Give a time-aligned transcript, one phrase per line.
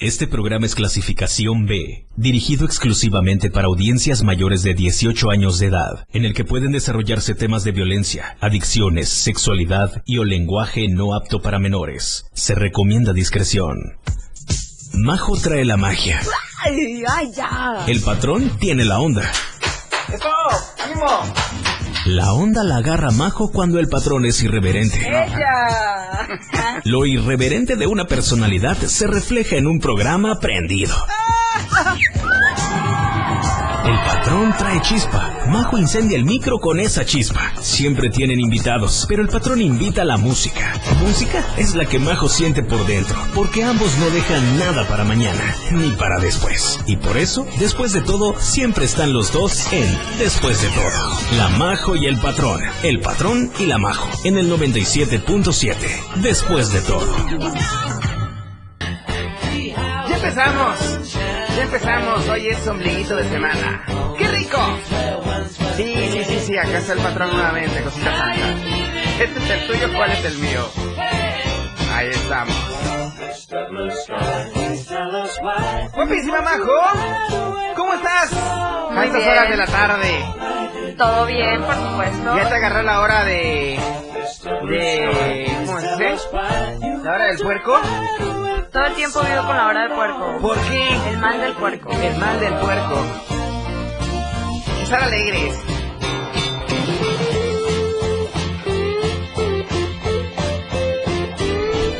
[0.00, 6.06] Este programa es clasificación B, dirigido exclusivamente para audiencias mayores de 18 años de edad,
[6.12, 11.42] en el que pueden desarrollarse temas de violencia, adicciones, sexualidad y o lenguaje no apto
[11.42, 12.26] para menores.
[12.32, 13.98] Se recomienda discreción.
[14.92, 16.20] Majo trae la magia.
[16.64, 17.84] ¡Ay, ay, ya!
[17.88, 19.28] El patrón tiene la onda.
[20.12, 20.80] ¡Stop!
[20.84, 21.24] ¡Ánimo!
[22.08, 24.96] La onda la agarra Majo cuando el patrón es irreverente.
[25.06, 26.26] ¡Ella!
[26.84, 30.94] Lo irreverente de una personalidad se refleja en un programa prendido.
[33.88, 35.46] El patrón trae chispa.
[35.46, 37.54] Majo incendia el micro con esa chispa.
[37.62, 40.74] Siempre tienen invitados, pero el patrón invita a la música.
[41.00, 45.56] Música es la que Majo siente por dentro, porque ambos no dejan nada para mañana,
[45.70, 46.78] ni para después.
[46.84, 51.18] Y por eso, después de todo, siempre están los dos en Después de todo.
[51.38, 52.60] La Majo y el patrón.
[52.82, 54.10] El patrón y la Majo.
[54.22, 55.76] En el 97.7.
[56.16, 57.06] Después de todo.
[60.08, 61.17] ¡Ya empezamos!
[61.58, 63.84] Ya empezamos, hoy es ombliguito de semana.
[64.16, 64.58] ¡Qué rico!
[65.74, 68.54] Sí, sí, sí, sí, acá está el patrón nuevamente, cosita santa.
[69.18, 69.92] ¿Este es el tuyo?
[69.96, 70.68] ¿Cuál es el mío?
[71.92, 72.54] Ahí estamos.
[75.94, 78.32] Guapísima Majo, ¿cómo estás?
[78.32, 80.94] A estas horas de la tarde.
[80.96, 82.36] Todo bien, por supuesto.
[82.36, 83.80] Ya te agarró la hora de...
[84.36, 85.48] de...
[85.64, 87.02] ¿cómo?
[87.02, 87.80] ¿La hora del puerco?
[88.70, 90.38] Todo el tiempo vivo con la hora del puerco.
[90.42, 90.88] ¿Por qué?
[91.10, 91.90] El mal del puerco.
[91.92, 93.06] El mal del puerco.
[94.82, 95.54] Estar alegres.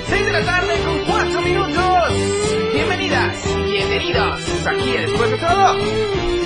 [0.09, 2.13] Seis de la tarde con cuatro minutos.
[2.75, 4.67] Bienvenidas, bienvenidos.
[4.67, 5.77] Aquí después de todo,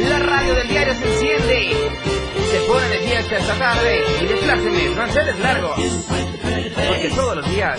[0.09, 2.22] la radio del diario se enciende.
[2.53, 4.27] Se pone de fiesta esta tarde y
[5.39, 5.75] largos.
[5.75, 7.79] Porque todos los días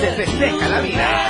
[0.00, 1.28] se festeja la vida.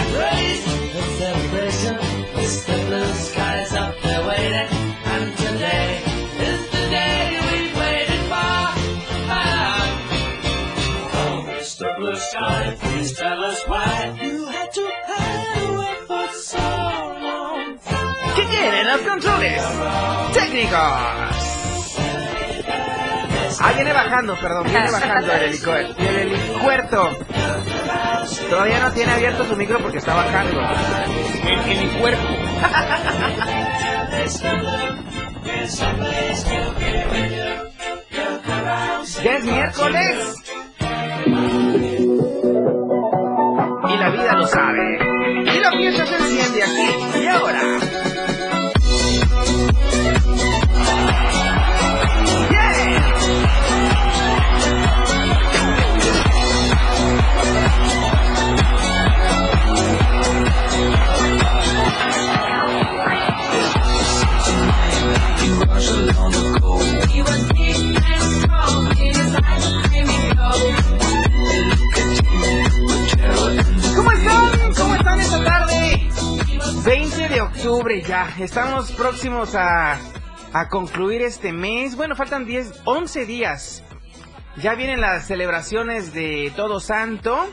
[18.34, 19.62] ¿Qué quieren los controles?
[20.32, 21.53] ¡Técnicos!
[23.66, 26.02] Ah, viene bajando, perdón, viene bajando el helicoerto.
[26.02, 27.16] El helicuerto.
[28.50, 30.60] Todavía no tiene abierto su micro porque está bajando.
[31.46, 32.28] El helicuerto.
[39.22, 40.34] Ya es miércoles.
[43.88, 44.98] Y la vida lo sabe.
[45.40, 48.03] Y la fiesta se enciende aquí y ahora.
[78.38, 79.96] Estamos próximos a,
[80.52, 81.94] a concluir este mes.
[81.94, 83.84] Bueno, faltan 10, 11 días.
[84.56, 87.46] Ya vienen las celebraciones de Todo Santo.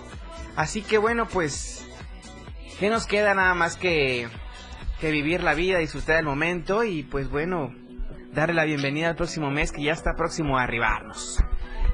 [0.55, 1.85] Así que bueno, pues...
[2.79, 4.27] ¿Qué nos queda nada más que,
[4.99, 7.75] que vivir la vida, disfrutar el momento y pues bueno,
[8.33, 11.37] darle la bienvenida al próximo mes que ya está próximo a arribarnos.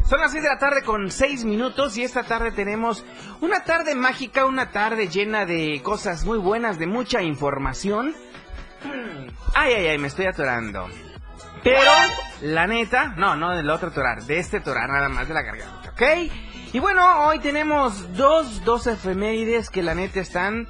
[0.10, 3.04] Son las 6 de la tarde con 6 minutos y esta tarde tenemos
[3.42, 8.16] una tarde mágica, una tarde llena de cosas muy buenas, de mucha información.
[9.54, 10.88] Ay, ay, ay, me estoy atorando.
[11.64, 11.92] Pero,
[12.42, 15.90] la neta, no, no del otro torar, de este torar nada más de la garganta,
[15.92, 16.32] ¿ok?
[16.74, 20.68] Y bueno, hoy tenemos dos, dos efemérides que la neta están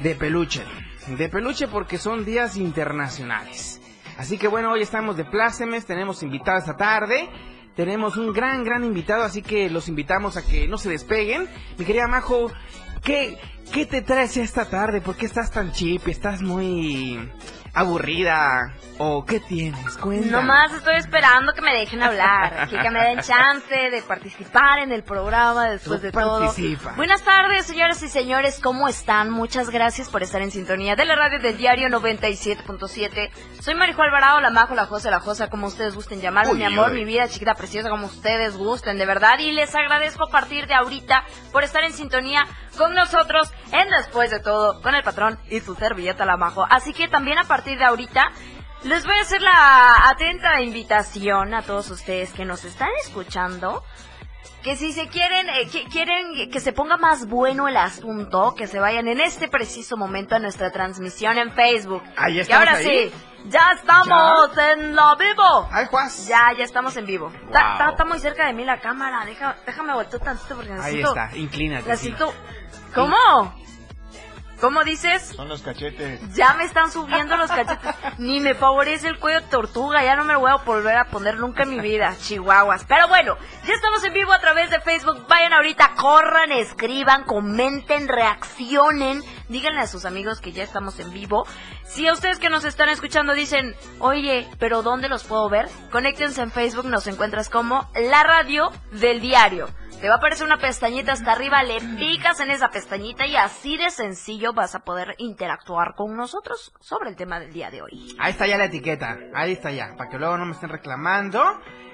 [0.00, 0.64] de peluche.
[1.06, 3.80] De peluche porque son días internacionales.
[4.16, 7.28] Así que bueno, hoy estamos de plácemes, tenemos invitados esta tarde.
[7.76, 11.48] Tenemos un gran, gran invitado, así que los invitamos a que no se despeguen.
[11.76, 12.52] Mi querida Majo,
[13.04, 13.38] ¿qué,
[13.72, 15.00] qué te traes esta tarde?
[15.00, 16.08] ¿Por qué estás tan chip?
[16.08, 17.30] ¿Estás muy
[17.74, 18.72] aburrida?
[18.98, 19.96] ¿O qué tienes?
[19.96, 20.30] Cuéntame.
[20.30, 24.92] Nomás estoy esperando que me dejen hablar, aquí que me den chance de participar en
[24.92, 26.38] el programa después Tú de todo.
[26.38, 26.92] participa.
[26.92, 29.30] Buenas tardes, señoras y señores, ¿cómo están?
[29.30, 33.30] Muchas gracias por estar en sintonía de la radio del diario 97.7.
[33.60, 36.64] Soy Marijo Alvarado, la Majo, la Josa, la Josa, como ustedes gusten llamarme, Uy, mi
[36.66, 36.98] amor, uy.
[36.98, 39.40] mi vida chiquita preciosa, como ustedes gusten, de verdad.
[39.40, 44.30] Y les agradezco a partir de ahorita por estar en sintonía con nosotros en Después
[44.30, 46.66] de Todo, con el patrón y su servilleta, la Majo.
[46.68, 48.30] Así que también a partir de ahorita
[48.84, 53.82] les voy a hacer la atenta invitación a todos ustedes que nos están escuchando
[54.62, 58.66] que si se quieren, eh, que, quieren que se ponga más bueno el asunto, que
[58.66, 62.02] se vayan en este preciso momento a nuestra transmisión en Facebook.
[62.16, 63.10] Ahí y estamos ahora ahí.
[63.10, 63.14] sí,
[63.50, 65.68] ya estamos en lo vivo.
[65.70, 66.26] Ay, Juas.
[66.26, 67.30] Ya, ya estamos en vivo.
[67.46, 67.72] Está, Wow.
[67.72, 69.24] está- está muy cerca de mí la cámara.
[69.26, 71.08] Deja, déjame voltear tantito porque Ahí necesito.
[71.08, 71.82] está, inclínate.
[71.84, 71.88] sí.
[71.90, 72.32] necesito.
[72.94, 73.54] ¿Cómo?
[74.60, 75.32] ¿Cómo dices?
[75.34, 76.20] Son los cachetes.
[76.34, 77.94] Ya me están subiendo los cachetes.
[78.18, 80.02] Ni me favorece el cuello de tortuga.
[80.04, 82.14] Ya no me lo voy a volver a poner nunca en mi vida.
[82.18, 82.84] Chihuahuas.
[82.84, 83.36] Pero bueno,
[83.66, 85.26] ya estamos en vivo a través de Facebook.
[85.28, 89.22] Vayan ahorita, corran, escriban, comenten, reaccionen.
[89.48, 91.46] Díganle a sus amigos que ya estamos en vivo.
[91.84, 95.68] Si a ustedes que nos están escuchando dicen, oye, pero ¿dónde los puedo ver?
[95.90, 99.68] Conéctense en Facebook, nos encuentras como la radio del diario.
[100.00, 103.78] Te va a aparecer una pestañita hasta arriba, le picas en esa pestañita y así
[103.78, 108.14] de sencillo vas a poder interactuar con nosotros sobre el tema del día de hoy.
[108.18, 109.16] Ahí está ya la etiqueta.
[109.34, 109.94] Ahí está ya.
[109.96, 111.42] Para que luego no me estén reclamando.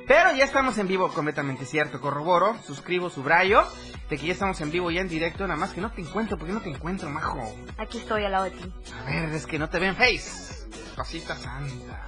[0.09, 2.01] Pero ya estamos en vivo, completamente cierto.
[2.01, 3.63] Corroboro, suscribo, subrayo.
[4.11, 5.47] De que ya estamos en vivo, ya en directo.
[5.47, 6.37] Nada más que no te encuentro.
[6.37, 7.55] ¿Por qué no te encuentro, majo?
[7.79, 8.73] Aquí estoy al lado de ti.
[9.01, 10.67] A ver, es que no te ven face.
[10.97, 12.07] Cosita santa.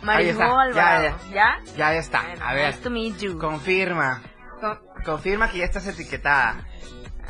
[0.00, 1.18] Está, ya, Alvarado.
[1.30, 1.58] ¿Ya?
[1.76, 2.22] Ya, ya está.
[2.22, 3.38] Bueno, A ver, Nice to meet you.
[3.38, 4.22] confirma.
[4.60, 6.64] Con- Confirma que ya estás etiquetada.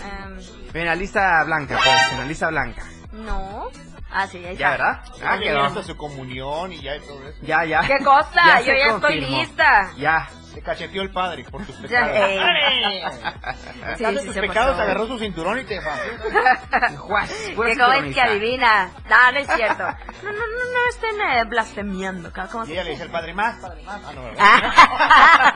[0.00, 0.38] em,
[0.74, 2.12] En la lista blanca, pues.
[2.12, 2.84] En la lista blanca.
[3.12, 3.68] no.
[4.10, 4.84] Ah, sí, ahí Ya, está.
[4.86, 5.04] ¿verdad?
[5.20, 5.64] Ya Ah, quedó.
[5.64, 7.38] hasta su comunión y ya y todo eso.
[7.42, 7.80] Ya, ya.
[7.80, 8.30] ¿Qué cosa?
[8.34, 9.90] Ya Yo ya estoy lista.
[9.98, 10.28] Ya.
[10.58, 12.10] Se cacheteó el padre por tus pecados.
[13.96, 14.82] Sí, sí tus se pecados, pasó.
[14.82, 18.90] agarró su cinturón y te Que como es que adivina.
[19.08, 19.84] No, no es cierto.
[19.84, 22.32] No, no, no, no estén eh, blasfemiando.
[22.50, 24.00] ¿Cómo Y se ella le dice al padre, más, padre, más.
[24.04, 25.54] Ah, no, ¿verdad?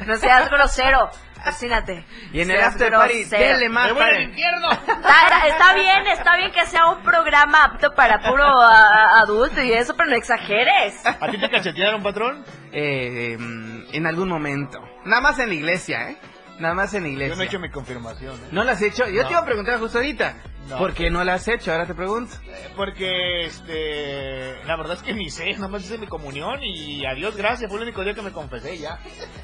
[0.06, 1.10] No seas grosero.
[1.44, 2.04] Persínate.
[2.32, 4.22] Y en el Seas after party, denle más, ¡Me voy al padre.
[4.24, 4.72] infierno!
[4.72, 9.72] Está, está bien, está bien que sea un programa apto para puro a- adulto y
[9.72, 10.94] eso, pero no exageres.
[11.04, 12.44] ¿A ti te cachetearon, patrón?
[12.72, 14.80] Eh, em, en algún momento.
[15.04, 16.16] Nada más en la iglesia, ¿eh?
[16.58, 17.28] Nada más en la iglesia.
[17.34, 18.34] Yo no he hecho mi confirmación.
[18.36, 18.48] ¿eh?
[18.52, 19.06] ¿No la has hecho?
[19.08, 19.28] Yo No.
[19.28, 20.36] te iba a preguntar justo ahorita.
[20.68, 20.78] No.
[20.78, 21.70] ¿Por qué no la has hecho?
[21.70, 22.34] Ahora te pregunto.
[22.44, 27.14] Eh, Porque, este, la verdad es que ni sé, nomás hice mi comunión y a
[27.14, 28.98] Dios gracias, fue el único día que me confesé ya.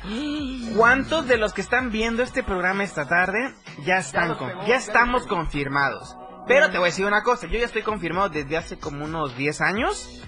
[0.76, 3.54] ¿Cuántos de los que están viendo este programa esta tarde
[3.84, 5.36] ya están los con- pegó, ya estamos pegó.
[5.36, 6.16] confirmados?
[6.48, 9.36] Pero te voy a decir una cosa, yo ya estoy confirmado desde hace como unos
[9.36, 10.22] 10 años,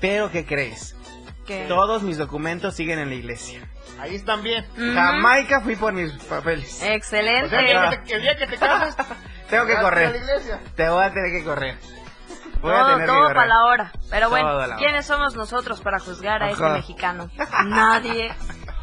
[0.00, 0.96] pero ¿qué crees?
[1.46, 1.66] ¿Qué?
[1.68, 3.60] Todos mis documentos siguen en la iglesia.
[4.00, 4.64] Ahí están bien.
[4.72, 4.94] Ujú.
[4.94, 6.82] Jamaica fui por mis papeles.
[6.82, 7.46] Excelente.
[7.46, 8.96] O sea, que el día que, el día que te casas,
[9.50, 10.16] Tengo que vas a la correr.
[10.16, 10.60] iglesia.
[10.76, 11.78] Te voy a tener que correr.
[12.60, 13.92] Voy a todo tener todo para la hora.
[14.10, 14.76] Pero Todo bueno.
[14.78, 17.30] ¿quiénes somos nosotros para juzgar a este mexicano?
[17.64, 18.32] Nadie.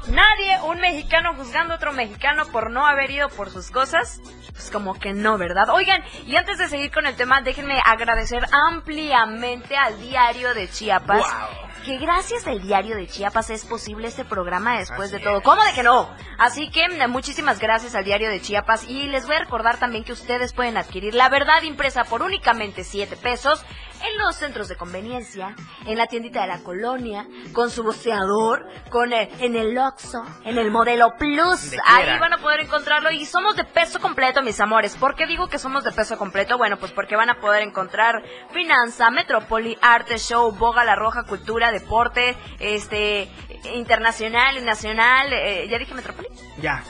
[0.08, 4.20] Nadie, un mexicano juzgando a otro mexicano por no haber ido por sus cosas.
[4.52, 5.70] Pues como que no, ¿verdad?
[5.70, 11.20] Oigan, y antes de seguir con el tema, déjenme agradecer ampliamente al diario de Chiapas.
[11.22, 11.67] Wow.
[11.88, 15.38] Que gracias al diario de Chiapas es posible este programa después Así de todo.
[15.38, 15.44] es.
[15.46, 16.14] ¿Cómo de que no?
[16.38, 20.04] Así que mm, muchísimas gracias al diario de Chiapas y les voy a recordar también
[20.04, 23.64] que ustedes pueden adquirir la verdad impresa por únicamente 7 pesos
[24.02, 25.56] en los centros de conveniencia,
[25.86, 30.58] en la tiendita de la colonia, con su boceador, con el- en el Oxxo, en
[30.58, 31.74] el modelo Plus.
[31.86, 34.96] Ahí van a poder encontrarlo y somos de peso completo, mis amores.
[34.96, 36.58] ¿Por qué digo que somos de peso completo?
[36.58, 38.24] Bueno, pues porque van a poder encontrar
[38.54, 43.30] Finanza, Metrópoli, Arte, Show, Boga, La Roja, Cultura, Deporte, este,
[43.76, 45.32] internacional y nacional.
[45.34, 46.28] eh, ¿Ya dije Metrópoli?
[46.62, 46.84] Ya.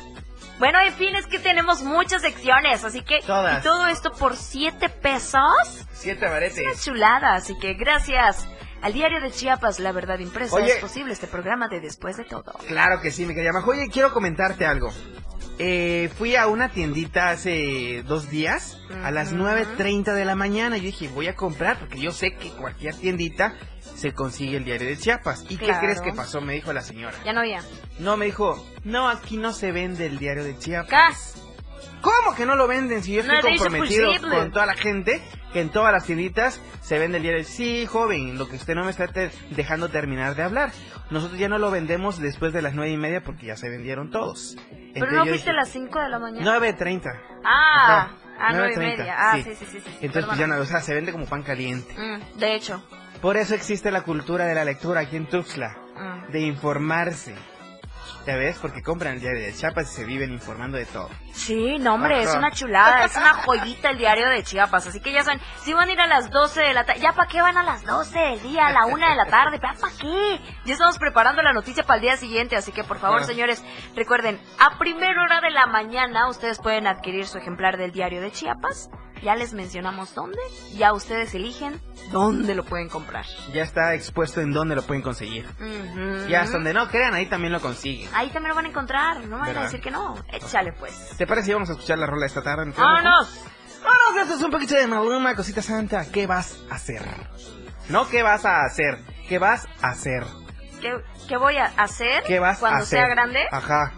[0.59, 3.21] Bueno, en fin, es que tenemos muchas secciones, así que...
[3.21, 3.59] Todas.
[3.59, 5.85] Y todo esto por 7 pesos.
[5.93, 6.83] Siete Una baretes.
[6.83, 8.47] chulada, así que gracias
[8.81, 10.73] al diario de Chiapas, La Verdad Impresa, Oye.
[10.73, 12.53] es posible este programa de Después de Todo.
[12.67, 13.71] Claro que sí, mi querida Majo.
[13.71, 14.89] Oye, quiero comentarte algo.
[15.59, 19.41] Eh, fui a una tiendita hace dos días a las Ujú.
[19.43, 20.77] 9.30 de la mañana.
[20.77, 23.55] Yo dije, voy a comprar porque yo sé que cualquier tiendita
[23.95, 25.45] se consigue el diario de Chiapas.
[25.49, 25.73] ¿Y Claro.
[25.73, 26.41] qué crees que pasó?
[26.41, 27.15] Me dijo la señora.
[27.25, 27.63] Ya no había.
[27.97, 30.91] No, me dijo, no, aquí no se vende el diario de Chiapas.
[30.91, 31.43] Gas.
[32.01, 35.21] ¿Cómo que no lo venden si yo No estoy es comprometido con toda la gente
[35.53, 37.43] que en todas las tienditas se vende el diario?
[37.43, 40.71] Sí, joven, lo que usted no me está te- dejando terminar de hablar.
[41.09, 44.11] Nosotros ya no lo vendemos después de las nueve y media porque ya se vendieron
[44.11, 44.57] todos.
[44.93, 46.59] Pero no fuiste a las 5 de la mañana.
[46.59, 47.19] 9.30.
[47.43, 49.15] Ah, Ajá, a nueve y 9:30, media.
[49.17, 49.43] Ah, sí.
[49.43, 49.79] sí, sí, sí.
[49.83, 49.91] sí.
[50.01, 51.93] Entonces, pues ya no, o sea, se vende como pan caliente.
[51.97, 52.83] Mm, de hecho.
[53.21, 56.31] Por eso existe la cultura de la lectura aquí en Tuxtla, Mm.
[56.31, 57.33] de informarse.
[58.27, 58.59] ¿Ya ves?
[58.59, 61.09] Porque compran el diario de Chiapas y se viven informando de todo.
[61.31, 65.13] Sí, no hombre, es una chulada, es una joyita el diario de Chiapas, así que
[65.13, 67.41] ya saben, si van a ir a las 12 de la tarde, ¿ya para qué
[67.41, 69.59] van a las 12 del día, a la 1 de la tarde?
[69.59, 70.41] ¿Para qué?
[70.65, 73.63] Ya estamos preparando la noticia para el día siguiente, así que por favor, señores,
[73.95, 78.33] recuerden, a primera hora de la mañana ustedes pueden adquirir su ejemplar del diario de
[78.33, 78.89] Chiapas,
[79.23, 80.39] Ya les mencionamos dónde.
[80.75, 81.79] Ya ustedes eligen
[82.11, 83.25] dónde lo pueden comprar.
[83.53, 85.45] Ya está expuesto en dónde lo pueden conseguir.
[85.59, 86.27] Ujú.
[86.29, 88.09] Y hasta donde no crean, ahí también lo consiguen.
[88.13, 89.25] Ahí también lo van a encontrar.
[89.25, 90.15] No van a decir que no.
[90.31, 91.11] Échale pues.
[91.17, 92.71] ¿Te parece si vamos a escuchar la rola esta tarde?
[92.77, 93.43] ¡Vámonos!
[93.77, 96.05] Vámonos, esto es un poquito de Maluma, cosita santa.
[96.11, 97.01] ¿Qué vas a hacer?
[97.89, 98.97] No, ¿qué vas a hacer?
[99.29, 100.23] ¿Qué vas a hacer?
[100.81, 100.93] ¿Qué,
[101.27, 102.99] qué voy a hacer ¿Qué vas cuando a hacer?
[102.99, 103.39] sea grande?
[103.51, 103.93] Ajá.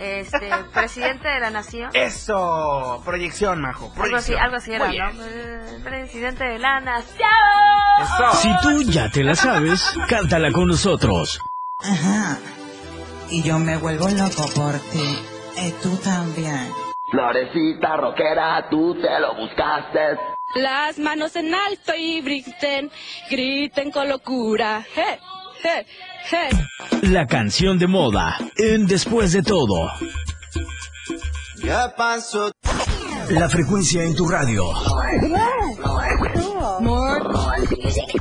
[0.00, 1.90] Este, presidente de la nación.
[1.92, 3.92] Eso, proyección, majo.
[3.98, 4.88] Algo así, algo así era.
[5.12, 5.24] ¿no?
[5.26, 7.28] Eh, Presidente de la nación.
[8.02, 8.32] Eso.
[8.36, 11.38] Si tú ya te la sabes, cántala con nosotros.
[11.82, 12.38] Ajá.
[13.28, 15.18] Y yo me vuelvo loco por ti.
[15.62, 16.72] Y tú también.
[17.10, 20.16] Florecita rockera, tú te lo buscaste.
[20.54, 22.90] Las manos en alto y griten,
[23.30, 24.82] griten con locura.
[24.94, 25.18] Hey,
[25.62, 25.86] hey,
[26.30, 26.50] hey.
[27.02, 29.90] La canción de moda en Después de todo.
[31.62, 32.52] Ya pasó.
[33.30, 34.64] La frecuencia en tu radio.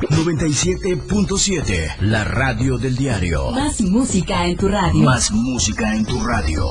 [0.10, 1.98] 97.7.
[2.02, 3.52] La radio del diario.
[3.52, 5.04] Más música en tu radio.
[5.04, 6.66] Más música en tu radio.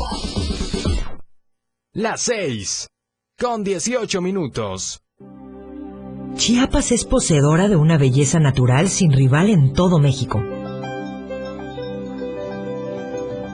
[1.92, 2.88] Las 6.
[3.38, 5.00] Con 18 minutos.
[6.36, 10.40] Chiapas es poseedora de una belleza natural sin rival en todo México.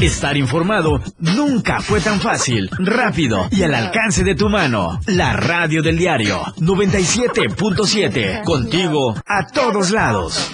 [0.00, 5.00] Estar informado nunca fue tan fácil, rápido y al alcance de tu mano.
[5.06, 8.44] La radio del diario 97.7.
[8.44, 10.50] Contigo a todos lados.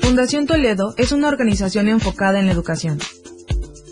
[0.00, 2.98] Fundación Toledo es una organización enfocada en la educación.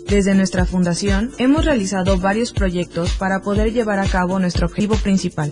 [0.07, 5.51] Desde nuestra fundación hemos realizado varios proyectos para poder llevar a cabo nuestro objetivo principal,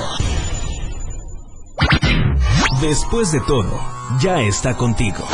[2.82, 3.80] Después de todo,
[4.20, 5.28] ya está contigo.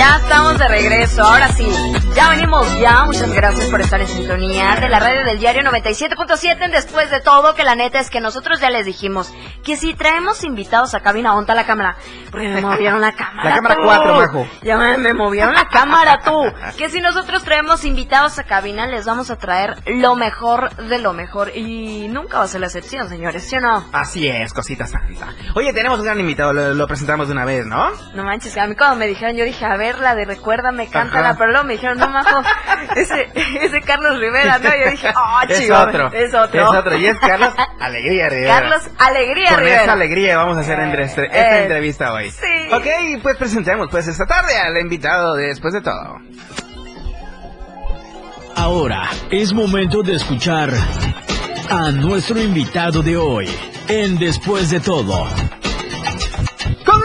[0.00, 1.68] Ya estamos de regreso, ahora sí.
[2.16, 3.04] Ya venimos ya.
[3.04, 6.70] Muchas gracias por estar en sintonía de la radio del diario 97.7.
[6.70, 9.30] Después de todo, que la neta es que nosotros ya les dijimos
[9.62, 11.96] que si traemos invitados a cabina, onta la cámara.
[12.30, 13.50] Porque me movieron la cámara.
[13.50, 13.82] La cámara tú.
[13.84, 14.48] 4, majo.
[14.62, 16.44] Ya me, me movieron la cámara tú.
[16.78, 21.12] Que si nosotros traemos invitados a cabina, les vamos a traer lo mejor de lo
[21.12, 21.54] mejor.
[21.54, 23.84] Y nunca va a ser la excepción, señores, ¿sí o no?
[23.92, 25.34] Así es, cosita santa.
[25.54, 27.90] Oye, tenemos un gran invitado, lo, lo presentamos de una vez, ¿no?
[28.14, 31.30] No manches, a mí cuando me dijeron, yo dije, a ver, la de Recuérdame, cántala,
[31.30, 31.38] Ajá.
[31.38, 32.42] pero luego me dijeron, no, majo,
[32.96, 33.28] ese,
[33.60, 34.68] ese Carlos Rivera, ¿no?
[34.68, 36.12] Yo dije, oh, es chico, otro.
[36.12, 36.60] es otro.
[36.60, 36.96] Es otro.
[36.96, 38.54] Y es Carlos Alegría Rivera.
[38.60, 39.82] Carlos Alegría Con Rivera.
[39.82, 42.30] esa alegría vamos a hacer entre- esta Eh, entrevista hoy.
[42.30, 42.72] sí.
[42.74, 46.18] Ok, pues presentemos pues esta tarde al invitado de después de todo.
[48.56, 50.70] Ahora es momento de escuchar
[51.70, 53.48] a nuestro invitado de hoy
[53.88, 55.26] en Después de todo.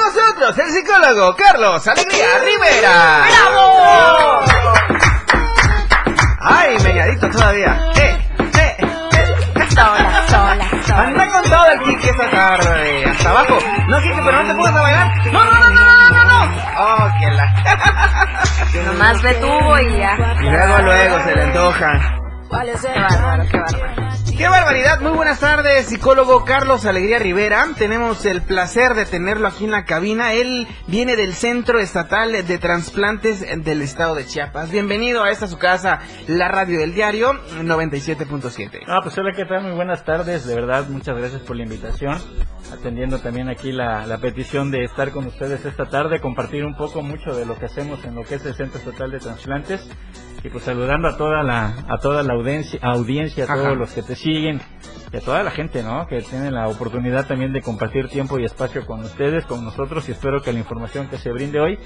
[0.06, 3.26] Nosotros el psicólogo Carlos Alegría Rivera.
[3.28, 4.42] ¡Bravo!
[6.42, 7.76] Ay, meñadito todavía.
[7.96, 9.68] Eh, eh, eh.
[9.70, 11.02] Sola, sola, sola.
[11.02, 13.06] Anda con todo el Kike esta tarde.
[13.06, 13.58] Hasta abajo.
[13.88, 15.12] No, Kike, pero no te pongas a bailar.
[15.34, 15.70] No, no,
[16.12, 16.52] no, no.
[16.78, 18.86] Oh, que la.
[18.86, 20.18] Nomás ve tubo y ya.
[20.40, 21.92] Y luego, luego se le antoja.
[22.52, 24.05] Qué bárbaro, qué bárbaro.
[24.38, 25.00] ¡Qué barbaridad!
[25.00, 27.68] Muy buenas tardes, psicólogo Carlos Alegría Rivera.
[27.78, 30.34] Tenemos el placer de tenerlo aquí en la cabina.
[30.34, 34.72] Él viene del Centro Estatal de Transplantes del Estado de Chiapas.
[34.72, 38.82] Bienvenido a esta su casa, la radio del diario 97.7.
[38.88, 39.64] Ah, pues hola, ¿qué tal?
[39.64, 40.46] Muy buenas tardes.
[40.46, 42.22] De verdad, muchas gracias por la invitación.
[42.74, 47.02] Atendiendo también aquí la, la petición de estar con ustedes esta tarde, compartir un poco
[47.02, 49.88] mucho de lo que hacemos en lo que es el Centro Estatal de Transplantes
[50.46, 53.76] y pues saludando a toda la a toda la audiencia, audiencia a todos Ajá.
[53.76, 54.62] los que te siguen
[55.12, 56.06] y a toda la gente, ¿no?
[56.08, 60.12] Que tiene la oportunidad también de compartir tiempo y espacio con ustedes, con nosotros y
[60.12, 61.80] espero que la información que se brinde hoy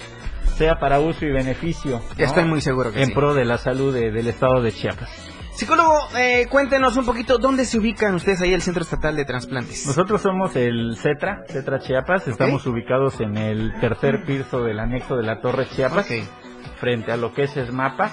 [0.57, 2.01] sea para uso y beneficio.
[2.17, 2.25] ¿no?
[2.25, 3.13] Estoy muy seguro que en sí.
[3.13, 5.09] pro de la salud de- del estado de Chiapas.
[5.53, 9.85] Psicólogo, eh, cuéntenos un poquito dónde se ubican ustedes ahí el Centro Estatal de Transplantes.
[9.85, 15.23] Nosotros somos el CETRA, CETRA Chiapas, estamos ubicados en el tercer piso del anexo de
[15.23, 16.07] la Torre Chiapas,
[16.79, 18.11] frente a lo que es ESMAPA.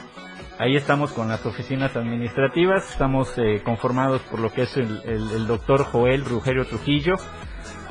[0.58, 5.30] Ahí estamos con las oficinas administrativas, estamos eh, conformados por lo que es el, el-
[5.32, 7.14] el doctor Joel Rugerio Trujillo,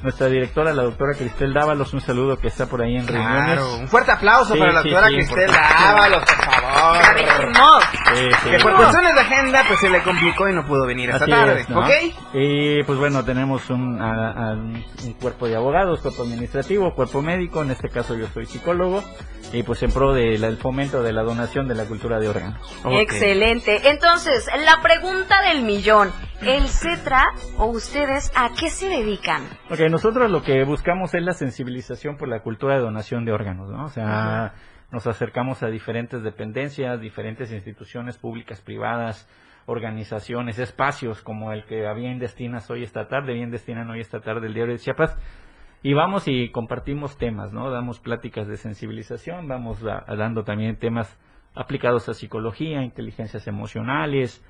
[0.05, 3.23] nuestra directora, la doctora Cristel Dávalos, un saludo que está por ahí en Claro,
[3.55, 3.79] reuniones.
[3.81, 5.51] un fuerte aplauso Sí, para la sí, doctora sí, Cristel.
[5.51, 7.81] Dávalos, por favor.
[8.15, 8.49] Sí, sí.
[8.51, 11.31] Que por cuestiones de agenda, pues se le complicó y no pudo venir esta Así
[11.31, 11.79] tarde, es, ¿no?
[11.79, 11.89] ¿ok?
[12.33, 14.83] Y pues bueno, tenemos un, a- a- un
[15.19, 19.03] cuerpo de abogados, cuerpo administrativo, cuerpo médico, en este caso yo soy psicólogo,
[19.51, 22.59] y pues en pro del fomento de la donación de la cultura de órganos.
[22.91, 23.89] Excelente.
[23.89, 26.11] Entonces, la pregunta del millón.
[26.41, 29.47] ¿El CETRA o ustedes a qué se dedican?
[29.71, 33.69] Ok, nosotros lo que buscamos es la sensibilización por la cultura de donación de órganos,
[33.69, 33.85] ¿no?
[33.85, 34.53] O sea,
[34.91, 39.25] nos acercamos a diferentes dependencias, diferentes instituciones públicas, privadas,
[39.67, 44.47] organizaciones, espacios como el que bien destinas hoy esta tarde, bien destinan hoy esta tarde
[44.47, 45.17] el diario de Chiapas,
[45.81, 47.71] y vamos y compartimos temas, ¿no?
[47.71, 51.17] Damos pláticas de sensibilización, vamos da- dando también temas
[51.55, 54.43] aplicados a psicología, inteligencias emocionales,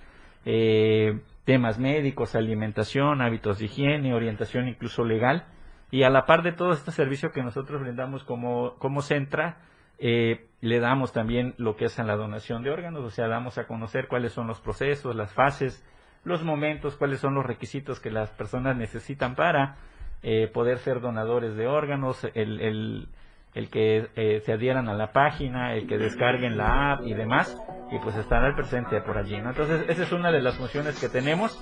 [0.44, 5.46] eh, temas médicos, alimentación, hábitos de higiene, orientación incluso legal.
[5.92, 9.60] Y a la par de todo este servicio que nosotros brindamos como, como Centra,
[9.98, 13.58] eh, le damos también lo que es a la donación de órganos, o sea, damos
[13.58, 15.86] a conocer cuáles son los procesos, las fases,
[16.24, 19.78] los momentos, cuáles son los requisitos que las personas necesitan para
[20.24, 23.08] eh, poder ser donadores de órganos, el, el,
[23.56, 27.58] el que eh, se adhieran a la página, el que descarguen la app y demás,
[27.90, 29.36] y pues estar al presente por allí.
[29.36, 31.58] Entonces, esa es una de las funciones que tenemos,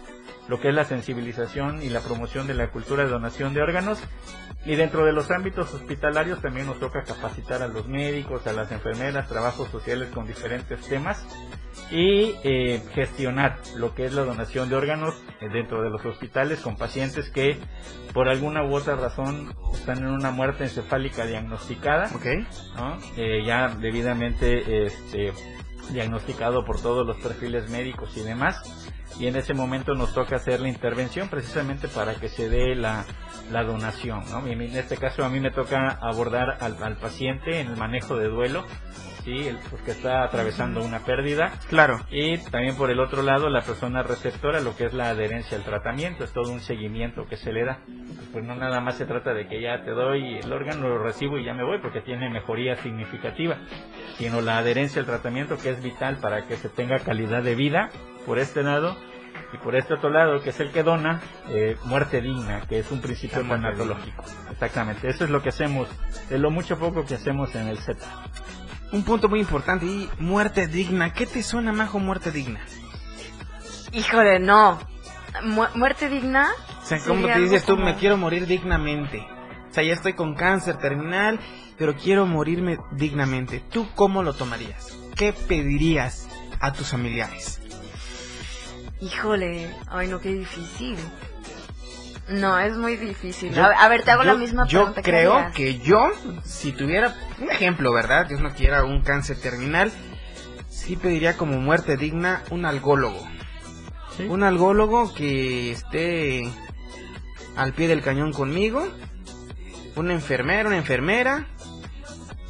[0.48, 4.04] lo que es la sensibilización y la promoción de la cultura de donación de órganos.
[4.66, 8.72] Y dentro de los ámbitos hospitalarios también nos toca capacitar a los médicos, a las
[8.72, 11.26] enfermeras, trabajos sociales con diferentes temas
[11.92, 16.62] y eh, gestionar lo que es la donación de órganos eh, dentro de los hospitales
[16.62, 17.58] con pacientes que
[18.14, 22.10] por alguna u otra razón están en una muerte encefálica diagnosticada,
[22.76, 23.00] ¿no?
[23.18, 25.34] Eh, ya debidamente este,
[25.92, 28.62] diagnosticado por todos los perfiles médicos y demás.
[29.20, 33.06] Y en ese momento nos toca hacer la intervención precisamente para que se dé la,
[33.52, 34.24] la donación.
[34.32, 34.48] ¿no?
[34.48, 38.18] Y en este caso a mí me toca abordar al, al paciente en el manejo
[38.18, 38.66] de duelo,
[39.24, 39.48] ¿sí?
[39.48, 41.54] el, pues, que está atravesando una pérdida.
[41.70, 42.00] Claro.
[42.12, 45.64] Y también por el otro lado la persona receptora, lo que es la adherencia al
[45.64, 47.80] tratamiento, es todo un seguimiento que se le da.
[48.32, 51.38] Pues no nada más se trata de que ya te doy el órgano, lo recibo
[51.38, 53.58] y ya me voy porque tiene mejoría significativa,
[54.18, 57.90] sino la adherencia al tratamiento que es vital para que se tenga calidad de vida
[58.26, 58.96] por este lado
[59.54, 62.92] y por este otro lado que es el que dona eh, muerte digna que es
[62.92, 65.90] un principio tanatológico exactamente eso es lo que hacemos
[66.30, 68.04] de lo mucho poco que hacemos en el Z
[68.94, 71.12] Un punto muy importante y muerte digna.
[71.14, 72.62] ¿Qué te suena, Majo, muerte digna?
[73.92, 74.80] Híjole, no.
[75.44, 76.50] Mu- ¿Muerte digna?
[76.82, 79.26] O sea, ¿cómo te dices tú, como- me quiero morir dignamente?
[79.70, 81.40] O sea, ya estoy con cáncer terminal,
[81.78, 83.64] pero quiero morirme dignamente.
[83.72, 84.96] ¿Tú cómo lo tomarías?
[85.16, 86.28] ¿Qué pedirías
[86.60, 87.60] a tus familiares?
[89.02, 90.96] Híjole, ay no, qué difícil.
[92.30, 93.54] No, es muy difícil.
[93.54, 95.02] Yo- a, a ver, te hago la yo- misma Yo pregunta.
[95.02, 96.10] ¿qué creo que yo,
[96.46, 98.28] si tuviera un ejemplo, ¿verdad?
[98.28, 99.92] Dios no quiera un cáncer terminal,
[100.70, 103.28] sí pediría como muerte digna un algólogo.
[104.30, 106.44] Un algólogo que esté
[107.56, 108.88] al pie del cañón conmigo.
[109.96, 111.48] Un enfermero, una enfermera.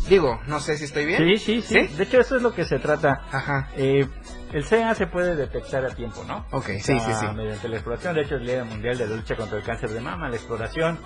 [0.09, 1.17] Digo, no sé si estoy bien.
[1.23, 3.21] Sí, sí, sí, De hecho, eso es lo que se trata.
[3.31, 3.69] Ajá.
[3.77, 4.07] Eh,
[4.53, 6.45] el CA se puede detectar a tiempo, ¿no?
[6.51, 7.25] Ok, O sí, sea, sí, sí.
[7.35, 8.15] Mediante la exploración.
[8.15, 10.97] De hecho, el Día Mundial de la Lucha contra el Cáncer de Mama, la exploración.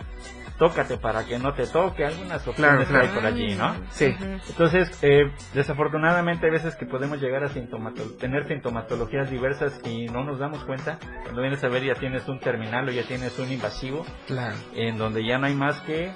[0.58, 2.04] Tócate para que no te toque.
[2.04, 3.04] Algunas opciones claro.
[3.08, 3.76] hay por allí, ¿no?
[3.92, 4.16] Sí.
[4.50, 10.24] Entonces, eh, desafortunadamente hay veces que podemos llegar a sintomato- tener sintomatologías diversas y no
[10.24, 10.98] nos damos cuenta.
[11.24, 14.56] Cuando vienes a ver ya tienes un terminal o ya tienes un invasivo Claro.
[14.74, 16.12] en donde ya no hay más que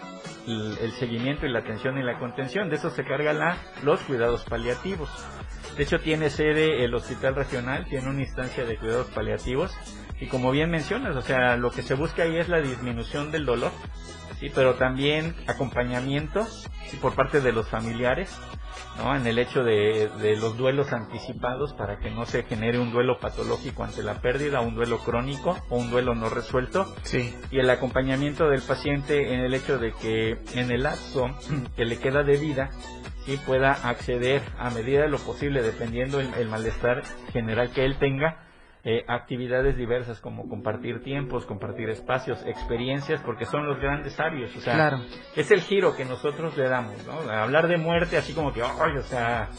[0.48, 2.70] el, el seguimiento y la atención y la contención.
[2.70, 5.10] De eso se carga la, los cuidados paliativos.
[5.78, 9.72] De hecho, tiene sede el Hospital Regional, tiene una instancia de cuidados paliativos.
[10.20, 13.46] Y como bien mencionas, o sea, lo que se busca ahí es la disminución del
[13.46, 13.72] dolor,
[14.42, 18.38] sí, pero también acompañamiento sí, por parte de los familiares,
[18.98, 19.16] ¿no?
[19.16, 23.20] En el hecho de, de los duelos anticipados para que no se genere un duelo
[23.20, 26.94] patológico ante la pérdida, un duelo crónico o un duelo no resuelto.
[27.04, 27.34] Sí.
[27.52, 31.30] Y el acompañamiento del paciente en el hecho de que en el lapso
[31.78, 32.72] que le queda de vida,
[33.26, 37.98] sí pueda acceder a medida de lo posible, dependiendo el, el malestar general que él
[38.00, 38.51] tenga,
[38.84, 44.56] eh, actividades diversas como compartir tiempos, compartir espacios, experiencias, porque son los grandes sabios.
[44.56, 45.02] O sea, Claro.
[45.36, 47.14] es el giro que nosotros le damos, ¿no?
[47.32, 49.50] Hablar de muerte así como que, ay, o sea,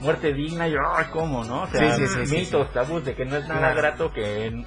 [0.00, 1.62] muerte digna y, ay, ¿cómo, no?
[1.62, 3.76] O sea, Sí, sí, mitos, tabús de que no es nada Claro.
[3.76, 4.64] grato que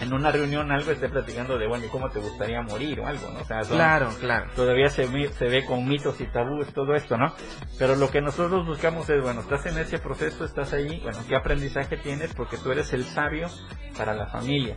[0.00, 3.30] en, una reunión algo esté platicando de, bueno, ¿y cómo te gustaría morir o algo,
[3.32, 3.40] no?
[3.40, 4.50] O sea, son- Claro, claro.
[4.56, 7.34] todavía se, se ve con mitos y tabúes todo esto, ¿no?
[7.78, 11.36] Pero lo que nosotros buscamos es, bueno, estás en ese proceso, estás ahí, bueno, ¿qué
[11.36, 12.32] aprendizaje tienes?
[12.34, 13.48] Porque tú eres el sabio
[13.96, 14.76] para la familia.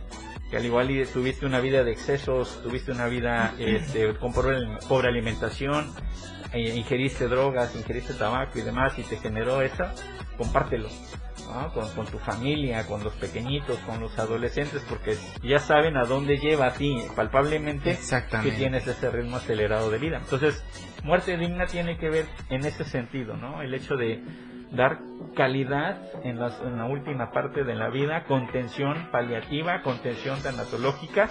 [0.50, 4.58] Que al igual y tuviste una vida de excesos, tuviste una vida este, con pobre,
[4.88, 5.92] pobre alimentación,
[6.52, 9.84] eh, ingeriste drogas, ingeriste tabaco y demás y te generó eso,
[10.36, 10.88] compártelo.
[11.48, 11.72] ¿No?
[11.72, 16.38] Con, con tu familia, con los pequeñitos, con los adolescentes, porque ya saben a dónde
[16.38, 17.94] lleva a ti palpablemente
[18.42, 20.18] que tienes ese ritmo acelerado de vida.
[20.18, 20.62] Entonces,
[21.02, 23.62] muerte digna tiene que ver en ese sentido, ¿no?
[23.62, 24.22] El hecho de
[24.72, 24.98] dar
[25.36, 31.28] calidad en, las- en la última parte de la vida, contención paliativa, contención tanatológica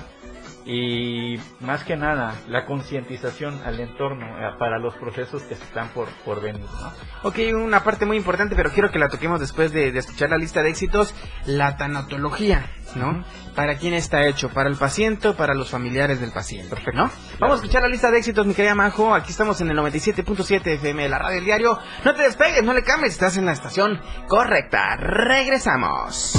[0.66, 6.08] y más que nada la concientización al entorno eh, para los procesos que están por,
[6.26, 6.94] por venir, ¿no?
[7.24, 10.38] Ok, una parte muy importante, pero quiero que la toquemos después de, de escuchar la
[10.38, 11.14] lista de éxitos,
[11.46, 13.24] la tanatología, ¿no?
[13.56, 14.50] ¿Para quién está hecho?
[14.50, 16.70] ¿Para el paciente o para los familiares del paciente?
[16.70, 17.12] Perfecto, ¿no?
[17.40, 19.14] Vamos a escuchar la lista de éxitos, mi querida Majo.
[19.14, 21.80] Aquí estamos en el 97.7 FM de la radio del diario.
[22.04, 24.96] No te despegues, no le cambies, estás en la estación correcta.
[24.98, 26.34] Regresamos.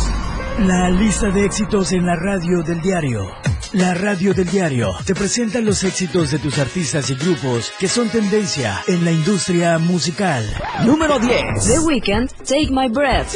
[0.58, 3.54] La lista de éxitos en la radio del diario.
[3.74, 8.08] La radio del diario te presenta los éxitos de tus artistas y grupos que son
[8.08, 10.44] tendencia en la industria musical.
[10.87, 11.42] Número 10.
[11.66, 13.34] The Weeknd, Take My Breath.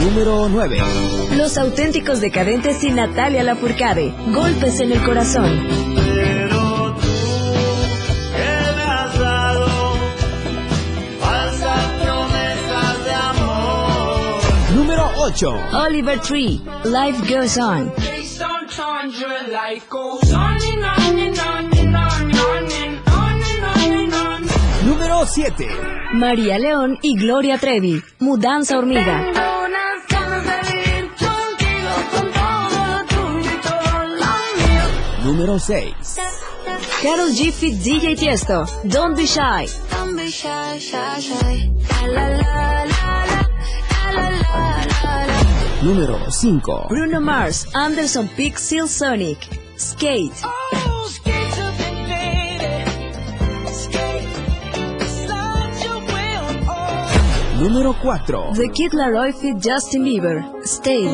[0.00, 0.82] Número 9.
[1.38, 5.91] Los auténticos decadentes y Natalia Lafourcade, Golpes en el corazón.
[15.22, 15.46] 8.
[15.72, 17.92] Oliver Tree, Life Goes On.
[24.84, 25.68] Número 7.
[26.14, 29.24] María León y Gloria Trevi, Mudanza Hormiga.
[35.24, 35.94] Número 6.
[37.00, 37.52] Carol G.
[37.52, 39.68] Fit DJ Tiesto, Don't Be Shy.
[45.82, 46.86] Número 5.
[46.88, 50.32] Bruno Mars, Anderson Peak Seal Sonic, Skate.
[57.58, 58.52] Número 4.
[58.54, 61.04] The Kid Laroi Fit Justin Bieber, Stay.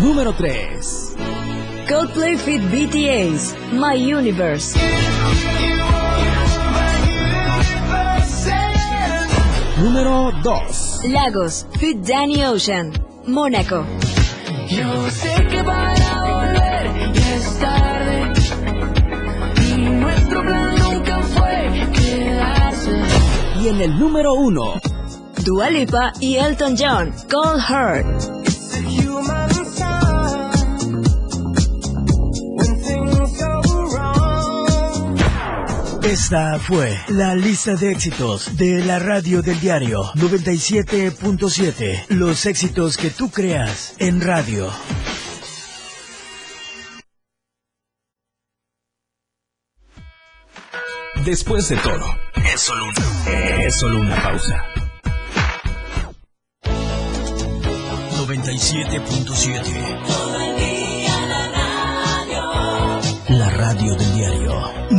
[0.00, 1.16] Número 3.
[1.88, 4.78] Coldplay Fit BTAs, My Universe.
[9.82, 11.00] Número 2.
[11.08, 12.92] Lagos, Fit Danny Ocean,
[13.26, 13.84] Mónaco.
[14.68, 18.32] Yo sé que para volver ya es tarde
[19.66, 22.92] y nuestro plan nunca fue quedarse.
[23.60, 24.80] Y en el número 1.
[25.44, 28.41] Dua Lipa y Elton John, Cold Heart.
[36.04, 42.06] Esta fue la lista de éxitos de la radio del diario 97.7.
[42.08, 44.68] Los éxitos que tú creas en radio.
[51.24, 52.04] Después de todo,
[52.52, 54.64] es solo una, es solo una pausa.
[58.26, 60.21] 97.7.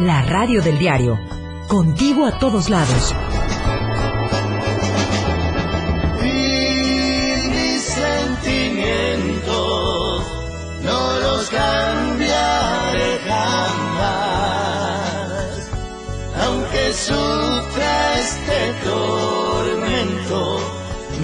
[0.00, 1.18] La radio del diario.
[1.66, 3.12] Contigo a todos lados.
[6.22, 10.22] Y mis sentimientos
[10.84, 13.98] no los cambiaré jamás.
[16.46, 20.60] Aunque sufra este tormento,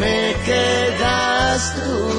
[0.00, 2.13] me quedas tú.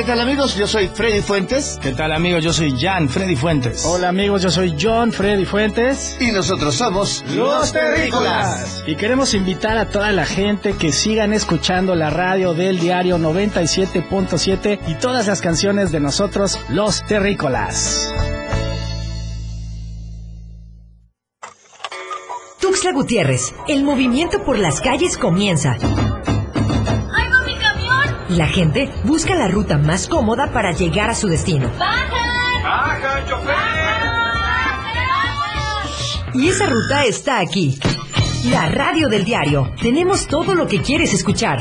[0.00, 0.56] ¿Qué tal amigos?
[0.56, 1.78] Yo soy Freddy Fuentes.
[1.82, 2.42] ¿Qué tal amigos?
[2.42, 3.84] Yo soy Jan Freddy Fuentes.
[3.84, 6.16] Hola amigos, yo soy John Freddy Fuentes.
[6.18, 8.82] Y nosotros somos Los Terrícolas.
[8.86, 14.80] Y queremos invitar a toda la gente que sigan escuchando la radio del diario 97.7
[14.86, 18.10] y todas las canciones de nosotros, Los Terrícolas.
[22.58, 25.76] Tuxtla Gutiérrez, el movimiento por las calles comienza.
[28.30, 31.68] Y la gente busca la ruta más cómoda para llegar a su destino.
[31.78, 32.62] ¡Bajan!
[32.62, 34.10] ¡Baja, chofer!
[36.34, 37.76] Y esa ruta está aquí.
[38.44, 39.72] La radio del diario.
[39.82, 41.58] Tenemos todo lo que quieres escuchar.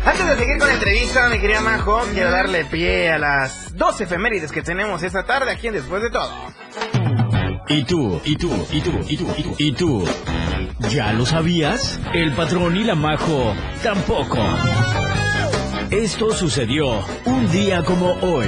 [0.06, 4.00] Antes de seguir con la entrevista, mi querida Majo, quiero darle pie a las dos
[4.00, 6.32] efemérides que tenemos esta tarde aquí en Después de Todo.
[7.68, 8.22] ¿Y tú?
[8.24, 8.68] ¿Y tú?
[8.72, 8.92] ¿Y tú?
[9.08, 9.28] ¿Y tú?
[9.36, 9.56] ¿Y tú?
[9.58, 10.06] ¿Y tú?
[10.80, 12.00] ¿Ya lo sabías?
[12.14, 14.40] El patrón y la majo tampoco.
[15.92, 18.48] Esto sucedió un día como hoy.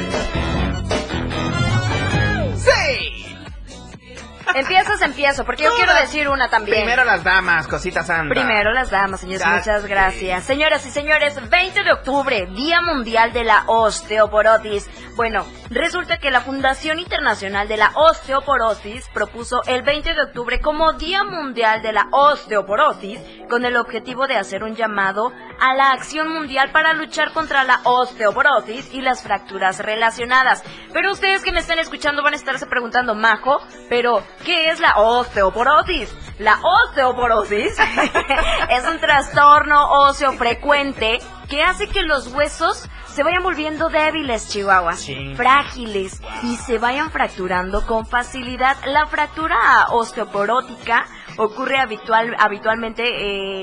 [4.56, 6.78] Empiezas, empiezo, porque yo quiero decir una también.
[6.78, 8.34] Primero las damas, cosita santa.
[8.34, 10.46] Primero las damas, señores, muchas gracias.
[10.46, 14.90] Señoras y señores, 20 de octubre, Día Mundial de la Osteoporosis.
[15.16, 20.94] Bueno, resulta que la Fundación Internacional de la Osteoporosis propuso el 20 de octubre como
[20.94, 26.30] Día Mundial de la Osteoporosis con el objetivo de hacer un llamado a la acción
[26.30, 30.64] mundial para luchar contra la osteoporosis y las fracturas relacionadas.
[30.94, 34.94] Pero ustedes que me están escuchando van a estarse preguntando, Majo, pero ¿qué es la
[34.98, 36.16] osteoporosis?
[36.40, 37.76] La osteoporosis
[38.70, 45.08] es un trastorno óseo frecuente que hace que los huesos se vayan volviendo débiles, chihuahuas,
[45.36, 48.78] frágiles y se vayan fracturando con facilidad.
[48.86, 51.06] La fractura osteoporótica
[51.38, 53.04] ocurre habitual, habitualmente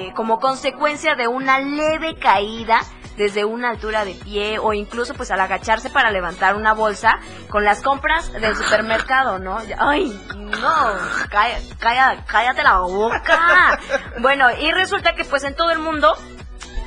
[0.07, 2.81] eh, como consecuencia de una leve caída
[3.22, 7.64] desde una altura de pie o incluso pues al agacharse para levantar una bolsa con
[7.64, 9.58] las compras del supermercado, ¿no?
[9.78, 10.94] Ay, no,
[11.78, 13.78] calla- cállate la boca.
[14.20, 16.14] Bueno, y resulta que pues en todo el mundo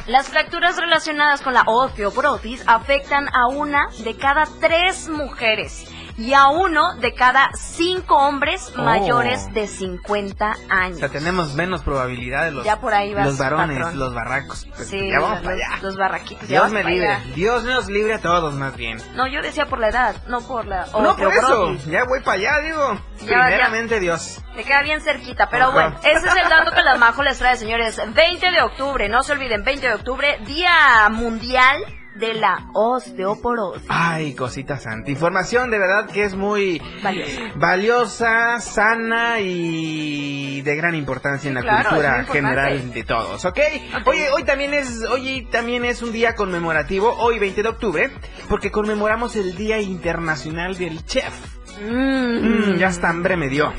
[0.07, 5.85] las fracturas relacionadas con la osteoporosis afectan a una de cada tres mujeres
[6.17, 8.81] y a uno de cada cinco hombres Oh.
[8.83, 10.99] mayores de 50 O años.
[10.99, 13.99] sea, tenemos menos probabilidad de los, Ya por ahí vas, los varones, patrón.
[13.99, 14.65] los barracos.
[14.75, 15.81] Pues, Sí, ya vamos los, para allá.
[15.81, 16.47] los barraquitos.
[16.47, 17.07] ya Dios me libre.
[17.13, 17.23] allá.
[17.35, 18.97] Dios nos libre a todos, más bien.
[19.15, 20.85] No, yo decía por la edad, no por la...
[20.99, 21.73] no, por eso.
[21.87, 22.99] Ya voy para allá, digo.
[23.21, 24.41] Ya, Primeramente, Dios.
[24.55, 25.73] Me queda bien cerquita, pero Ajá.
[25.73, 27.99] bueno, ese es el dato que la Majo les trae, señores.
[28.13, 31.77] 20 de octubre, no se olviden, 20 de octubre, Día Mundial
[32.15, 33.85] de la Osteoporosis.
[33.89, 35.11] Ay, cosita santa.
[35.11, 37.41] Información de verdad que es muy Valiosa.
[37.55, 43.59] valiosa, sana y de gran importancia en la claro, cultura general de todos, ¿ok?
[44.05, 48.11] Oye, hoy también es hoy también es un día conmemorativo, hoy 20 de octubre,
[48.49, 51.33] porque conmemoramos el Día Internacional del Chef.
[51.81, 53.73] Mm, ya hasta hambre me dio.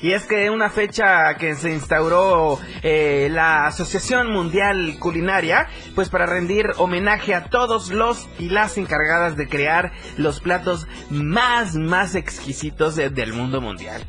[0.00, 6.24] Y es que una fecha que se instauró eh, la Asociación Mundial Culinaria, pues para
[6.26, 12.94] rendir homenaje a todos los y las encargadas de crear los platos más, más exquisitos
[12.94, 14.04] de- del mundo mundial.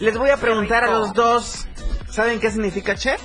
[0.00, 1.66] Les voy a preguntar a los dos,
[2.10, 3.20] ¿saben qué significa chef?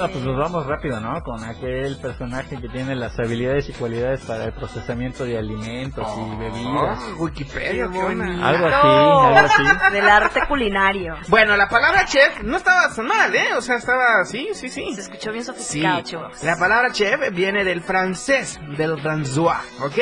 [0.00, 1.22] No, pues nos vamos rápido, ¿no?
[1.22, 6.36] Con aquel personaje que tiene las habilidades y cualidades para el procesamiento de alimentos y
[6.38, 6.98] bebidas.
[7.18, 8.48] Oh, Wikipedia, Qué buena.
[8.48, 9.38] Algo así, algo
[9.76, 9.92] así.
[9.92, 11.16] Del arte culinario.
[11.28, 13.54] Bueno, la palabra chef no estaba tan mal, ¿eh?
[13.56, 14.94] O sea, estaba, sí, sí, sí.
[14.94, 16.42] Se escuchó bien Sí, sofisticado, chicos.
[16.44, 19.98] la palabra chef viene del francés, del françois, ¿ok?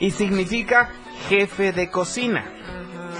[0.00, 0.90] Y significa
[1.28, 2.44] jefe de cocina.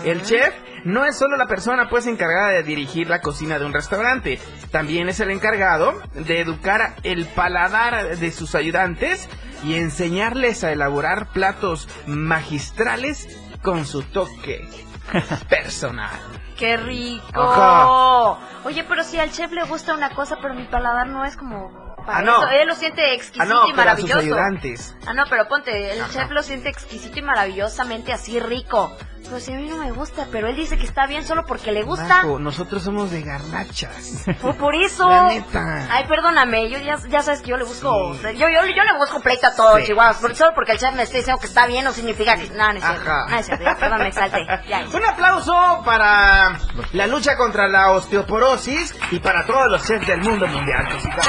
[0.05, 3.73] El chef no es solo la persona pues encargada de dirigir la cocina de un
[3.73, 4.39] restaurante,
[4.71, 9.29] también es el encargado de educar el paladar de sus ayudantes
[9.65, 13.29] y enseñarles a elaborar platos magistrales
[13.63, 14.69] con su toque
[15.49, 16.19] personal.
[16.57, 18.39] ¡Qué rico!
[18.65, 21.88] Oye, pero si al chef le gusta una cosa, pero mi paladar no es como
[22.09, 22.39] para Ah, no.
[22.43, 22.49] eso.
[22.51, 24.19] Él lo siente exquisito Ah, no, y maravilloso.
[24.19, 24.97] ayudantes.
[25.07, 26.11] Ah, no, pero ponte, el Ajá.
[26.13, 28.97] chef lo siente exquisito y maravillosamente así rico.
[29.25, 31.71] Pero si a mí no me gusta, pero él dice que está bien solo porque
[31.71, 32.07] le gusta.
[32.23, 34.25] Marco, nosotros somos de garnachas.
[34.41, 35.07] Por, por eso.
[35.07, 35.87] La neta.
[35.91, 39.21] Ay, perdóname, yo ya, ya sabes que yo le busco, yo, yo, yo le busco
[39.21, 39.87] pleito a todos, Sí.
[39.89, 42.49] chihuahuas, por- solo porque el chef me esté diciendo que está bien no significa que,
[42.51, 43.27] no, no es cierto, Ajá.
[43.29, 44.85] no es cierto, ya, perdón, me exalté, ya.
[44.95, 46.59] Un aplauso para
[46.93, 50.89] la lucha contra la osteoporosis y para todos los chefs del mundo mundial.
[50.91, 51.21] cosita.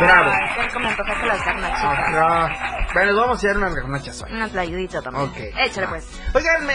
[0.00, 0.30] Bravo.
[1.26, 1.84] Las garnachitas.
[1.84, 2.74] Ajá.
[2.92, 4.32] Bueno, vamos a hacer unas garnachas hoy.
[4.32, 5.28] Una playudita también.
[5.28, 5.36] Ok.
[5.58, 6.06] Échale pues.
[6.32, 6.68] Oigan,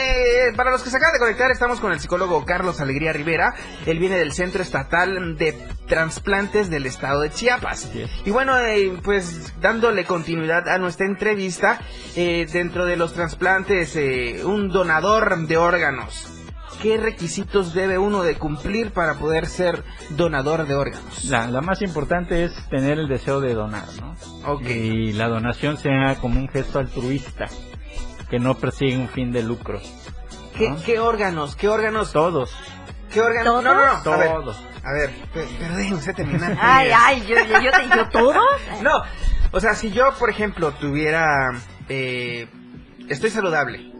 [0.55, 3.53] para los que se acaban de conectar, estamos con el psicólogo Carlos Alegría Rivera.
[3.85, 5.53] Él viene del Centro Estatal de
[5.87, 7.89] Transplantes del Estado de Chiapas.
[8.25, 11.79] Y bueno, eh, pues dándole continuidad a nuestra entrevista,
[12.15, 16.38] eh, dentro de los trasplantes, eh, un donador de órganos.
[16.81, 21.25] ¿Qué requisitos debe uno de cumplir para poder ser donador de órganos?
[21.25, 24.15] La, la más importante es tener el deseo de donar, ¿no?
[24.45, 24.61] Ok.
[24.65, 27.47] Y la donación sea como un gesto altruista,
[28.29, 29.81] que no persigue un fin de lucro.
[30.57, 30.77] ¿Qué, ¿no?
[30.83, 31.55] qué órganos?
[31.55, 32.11] ¿Qué órganos?
[32.13, 32.51] Todos.
[33.11, 33.61] ¿Qué órganos?
[33.63, 34.13] No, no, no.
[34.13, 34.57] A ver, Todos.
[34.83, 36.57] a ver, pe- pero terminar.
[36.61, 38.37] Ay, ay, yo, yo, yo, te- yo todos.
[38.81, 39.01] No,
[39.51, 41.25] o sea, si yo, por ejemplo, tuviera...
[41.89, 42.47] eh,
[43.09, 43.91] estoy saludable,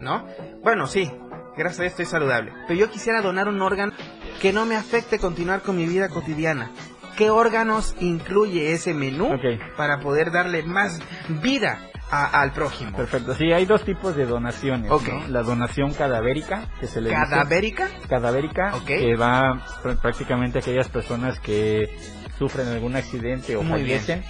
[0.00, 0.26] ¿no?
[0.62, 1.10] Bueno, sí,
[1.56, 2.52] gracias a Dios estoy saludable.
[2.68, 3.92] Pero yo quisiera donar un órgano
[4.40, 6.70] que no me afecte continuar con mi vida cotidiana.
[7.16, 9.60] ¿Qué órganos incluye ese menú Ok.
[9.76, 10.98] para poder darle más
[11.42, 11.78] vida
[12.10, 12.96] a- al prójimo?
[12.96, 13.34] Perfecto.
[13.34, 14.90] Sí, hay dos tipos de donaciones.
[14.90, 15.08] Ok.
[15.08, 15.28] ¿no?
[15.28, 17.88] La donación cadavérica, que se le dice- ¿Cadavérica?
[18.08, 18.86] cadavérica, Ok.
[18.86, 21.94] que va pr- prácticamente a aquellas personas que
[22.38, 24.00] sufren algún accidente o Muy bien.
[24.00, 24.24] fallecen.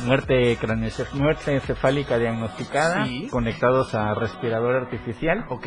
[0.00, 3.28] Muerte, craneoencef- muerte encefálica diagnosticada, Sí.
[3.30, 5.46] conectados a respirador artificial.
[5.48, 5.66] Ok.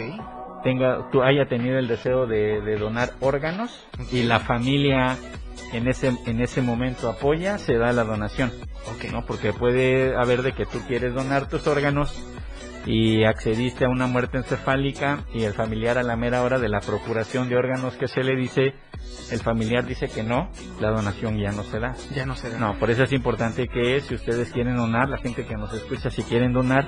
[0.63, 5.17] Tenga, tú haya tenido el deseo de, de donar órganos y la familia
[5.73, 8.51] en ese, en ese momento apoya, se da la donación.
[8.87, 9.11] Ok.
[9.11, 9.25] ¿no?
[9.25, 12.15] Porque puede haber de que tú quieres donar tus órganos
[12.85, 16.79] y accediste a una muerte encefálica y el familiar a la mera hora de la
[16.79, 18.73] procuración de órganos que se le dice,
[19.31, 21.95] el familiar dice que no, la donación ya no se da.
[22.15, 22.57] Ya no se da.
[22.57, 26.09] No, por eso es importante que si ustedes quieren donar, la gente que nos escucha,
[26.09, 26.87] si quieren donar,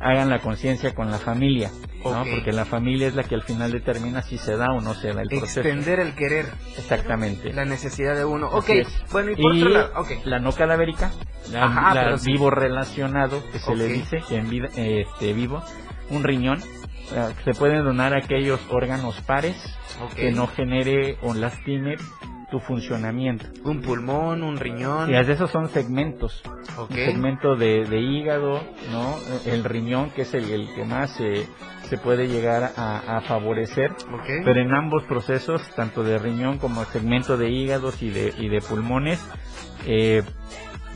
[0.00, 1.70] hagan la conciencia con la familia,
[2.04, 2.22] ¿no?
[2.22, 2.28] Ok.
[2.30, 5.12] Porque la familia es la que al final determina si se da o no se
[5.12, 5.60] da el proceso.
[5.60, 7.52] Extender el querer, Exactamente.
[7.52, 8.48] la necesidad de uno.
[8.48, 8.70] Ok,
[9.12, 10.08] bueno, y por otro lado, ok.
[10.24, 11.10] la no cadavérica,
[11.52, 12.32] la, Ajá, la pero sí.
[12.32, 13.90] vivo relacionado, que se le Ok.
[13.92, 15.62] dice, que en vida, eh, este, vivo,
[16.10, 16.60] un riñón,
[17.12, 19.56] eh, se pueden donar aquellos órganos pares
[20.14, 21.96] que no genere o lastime
[22.50, 23.44] tu funcionamiento.
[23.64, 25.10] Un pulmón, un riñón.
[25.10, 26.40] Y esos son segmentos.
[26.78, 26.90] Ok.
[26.92, 29.18] Un segmento de, de hígado, ¿no?
[29.44, 31.46] El riñón, que es el, el que más se
[31.88, 33.90] se puede llegar a, a favorecer.
[34.44, 38.60] Pero en ambos procesos, tanto de riñón como segmento de hígados y de, y de
[38.60, 39.18] pulmones,
[39.86, 40.22] eh,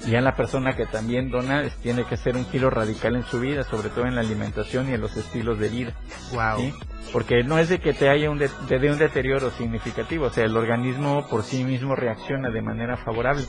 [0.08, 3.62] Ya la persona que también dona tiene que hacer un giro radical en su vida,
[3.62, 5.92] sobre todo en la alimentación y en los estilos de vida.
[6.32, 6.58] Wow.
[6.58, 6.74] ¿sí?
[7.12, 10.30] Porque no es de que te haya un de- te dé un deterioro significativo, o
[10.30, 13.44] sea, el organismo por sí mismo reacciona de manera favorable.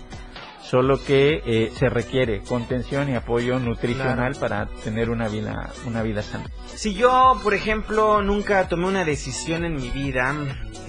[0.73, 6.23] Solo que eh, se requiere contención y apoyo nutricional para tener una vida una vida
[6.23, 6.45] sana.
[6.65, 10.35] Si yo, por ejemplo, nunca tomé una decisión en mi vida,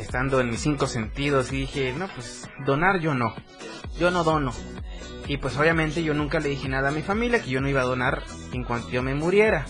[0.00, 3.34] estando en mis cinco sentidos, y dije, no, pues donar yo no,
[3.98, 4.54] yo no dono.
[5.28, 7.82] Y pues obviamente yo nunca le dije nada a mi familia que yo no iba
[7.82, 8.22] a donar
[8.54, 9.66] en cuanto yo me muriera.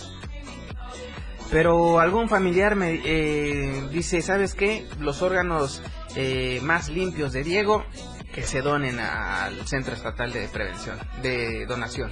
[1.50, 4.86] Pero algún familiar me eh, dice, ¿sabes qué?
[5.00, 5.82] Los órganos
[6.14, 7.84] eh, más limpios de Diego
[8.34, 12.10] que se donen al Centro Estatal de Prevención, de Donación.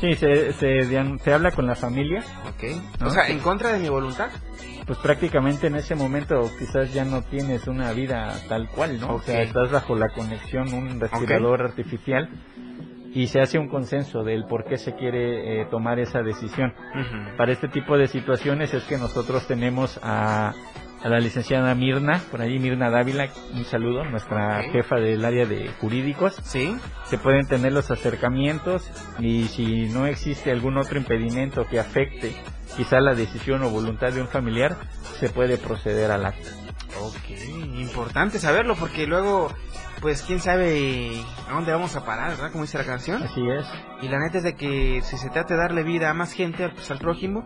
[0.00, 2.22] Sí, se, se, habla con la familia.
[2.46, 2.80] Ok.
[3.00, 3.08] ¿no?
[3.08, 4.30] O sea, en contra de mi voluntad.
[4.86, 9.16] pues prácticamente en ese momento quizás ya no tienes una vida tal cual, ¿no?
[9.16, 12.28] O sea, estás bajo la conexión, un respirador artificial
[13.12, 16.72] y se hace un consenso del por qué se quiere eh, tomar esa decisión.
[17.36, 20.52] Para este tipo de situaciones es que nosotros tenemos a,
[21.02, 25.70] a la licenciada Mirna, por ahí Mirna Dávila, un saludo, nuestra jefa del área de
[25.80, 26.36] jurídicos.
[26.42, 26.76] Sí.
[27.04, 32.34] Se pueden tener los acercamientos y si no existe algún otro impedimento que afecte
[32.76, 34.76] quizá la decisión o voluntad de un familiar,
[35.18, 36.48] se puede proceder al acto.
[37.00, 37.30] Ok,
[37.78, 39.52] importante saberlo porque luego,
[40.00, 41.10] pues quién sabe
[41.48, 42.50] a dónde vamos a parar, ¿verdad?
[42.50, 43.22] Como dice la canción.
[43.22, 43.66] Así es.
[44.02, 46.68] Y la neta es de que si se trata de darle vida a más gente,
[46.70, 47.44] pues al prójimo,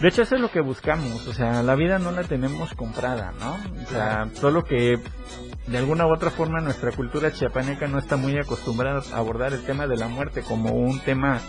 [0.00, 1.26] De hecho, eso es lo que buscamos.
[1.28, 3.54] O sea, la vida no la tenemos comprada, ¿no?
[3.84, 4.98] O sea, solo que
[5.66, 9.64] de alguna u otra forma nuestra cultura chiapaneca no está muy acostumbrada a abordar el
[9.64, 11.40] tema de la muerte como un tema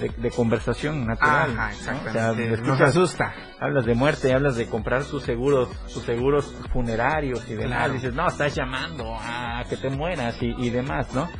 [0.00, 1.52] de, de conversación natural.
[1.56, 1.72] Ajá, ¿no?
[1.72, 2.48] exactamente.
[2.50, 3.32] Nos escuchas- asusta.
[3.60, 7.78] Hablas de muerte, hablas de comprar tus seguros, tus seguros funerarios y demás.
[7.78, 7.92] Claro.
[7.94, 11.30] Dices, no, estás llamando a que te mueras y, y demás, ¿no?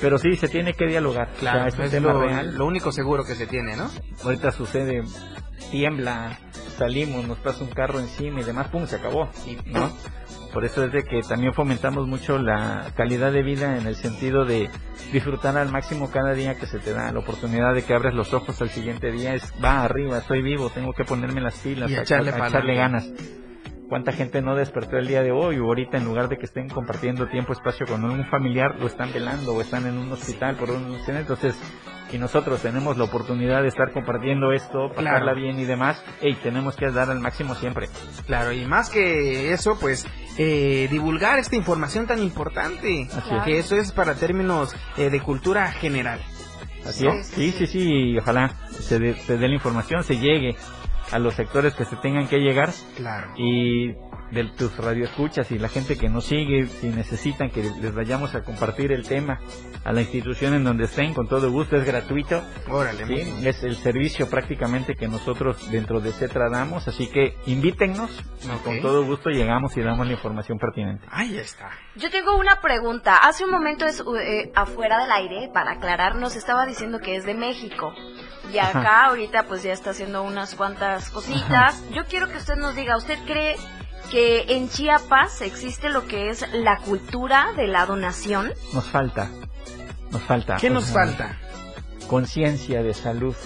[0.00, 1.28] Pero sí, se tiene que dialogar.
[1.28, 2.54] O sea, Claro, es un es tema lo, real.
[2.56, 3.90] lo único seguro que se tiene, ¿no?
[4.22, 5.02] Ahorita sucede,
[5.70, 6.38] tiembla,
[6.76, 9.28] salimos, nos pasa un carro encima y demás, pum, se acabó,
[9.66, 9.92] ¿no?
[10.52, 14.44] Por eso es de que también fomentamos mucho la calidad de vida en el sentido
[14.44, 14.70] de
[15.12, 18.32] disfrutar al máximo cada día que se te da, la oportunidad de que abres los
[18.32, 21.96] ojos al siguiente día es, va arriba, estoy vivo, tengo que ponerme las pilas, Y
[21.96, 23.08] a, echarle a ganas.
[23.88, 26.68] ¿Cuánta gente no despertó el día de hoy o ahorita en lugar de que estén
[26.68, 30.70] compartiendo tiempo, espacio con un familiar, lo están velando o están en un hospital por
[30.70, 30.94] un?
[31.06, 31.58] Entonces,
[32.12, 35.36] y nosotros tenemos la oportunidad de estar compartiendo esto, pasarla Claro.
[35.36, 37.88] bien y demás, y tenemos que dar al máximo siempre.
[38.26, 40.06] Claro, y más que eso, pues
[40.38, 43.42] eh, divulgar esta información tan importante, Así es.
[43.44, 46.20] que eso es para términos eh, de cultura general.
[46.86, 47.12] Así ¿No?
[47.14, 47.26] es.
[47.28, 47.80] Sí, sí, sí,
[48.12, 50.56] y ojalá se dé, se dé la información, se llegue
[51.10, 53.28] a los sectores que se tengan que llegar Claro.
[53.36, 53.92] y
[54.30, 58.42] de tus radioescuchas y la gente que nos sigue, si necesitan que les vayamos a
[58.42, 59.40] compartir el tema
[59.84, 62.42] a la institución en donde estén, con todo gusto, es gratuito.
[62.70, 68.10] Órale, Sí, es el servicio prácticamente que nosotros dentro de CETRA damos, así que invítennos,
[68.64, 71.06] con todo gusto llegamos y damos la información pertinente.
[71.10, 71.70] Ahí está.
[71.96, 73.16] Yo tengo una pregunta.
[73.16, 77.24] Hace un momento es, eh, afuera del aire, para aclarar, nos estaba diciendo que es
[77.24, 77.94] de México.
[78.52, 78.78] Y Ajá.
[78.78, 81.82] acá ahorita pues ya está haciendo unas cuantas cositas.
[81.92, 83.56] Yo quiero que usted nos diga, ¿usted cree
[84.10, 88.52] que en Chiapas existe lo que es la cultura de la donación?
[88.72, 89.30] Nos falta,
[90.10, 90.56] nos falta.
[90.56, 91.38] ¿Qué nos falta?
[92.08, 93.36] conciencia de salud.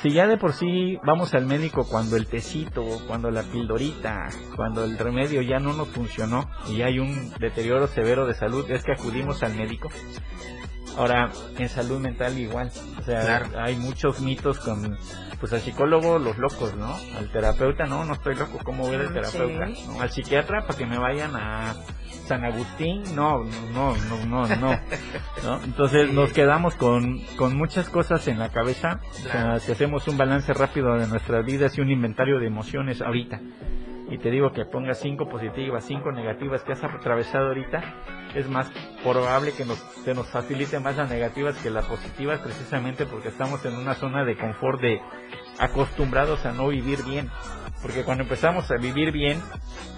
[0.00, 4.84] Si ya de por sí vamos al médico cuando el tecito, cuando la pildorita, cuando
[4.84, 8.92] el remedio ya no nos funcionó y hay un deterioro severo de salud, es que
[8.92, 9.90] acudimos al médico.
[10.96, 12.70] Ahora, en salud mental igual.
[12.98, 13.46] O sea, Claro.
[13.60, 14.98] hay muchos mitos con,
[15.40, 16.94] pues al psicólogo los locos, ¿no?
[17.16, 19.66] Al terapeuta, no, no estoy loco, ¿cómo voy al Mm, terapeuta?
[19.74, 19.84] sí.
[19.88, 20.00] ¿No?
[20.00, 21.74] Al psiquiatra para que me vayan a
[22.26, 23.42] San Agustín, no,
[23.74, 24.78] no, no, no, no,
[25.42, 25.60] no.
[25.64, 29.00] Entonces nos quedamos con, con muchas cosas en la cabeza.
[29.10, 33.00] O sea, si hacemos un balance rápido de nuestras vidas y un inventario de emociones
[33.02, 33.40] ahorita,
[34.10, 37.82] y te digo que pongas cinco positivas, cinco negativas que has atravesado ahorita,
[38.34, 38.68] es más
[39.02, 43.64] probable que nos, se nos facilite más las negativas que las positivas precisamente porque estamos
[43.64, 45.00] en una zona de confort de
[45.58, 47.30] acostumbrados a no vivir bien.
[47.80, 49.42] Porque cuando empezamos a vivir bien,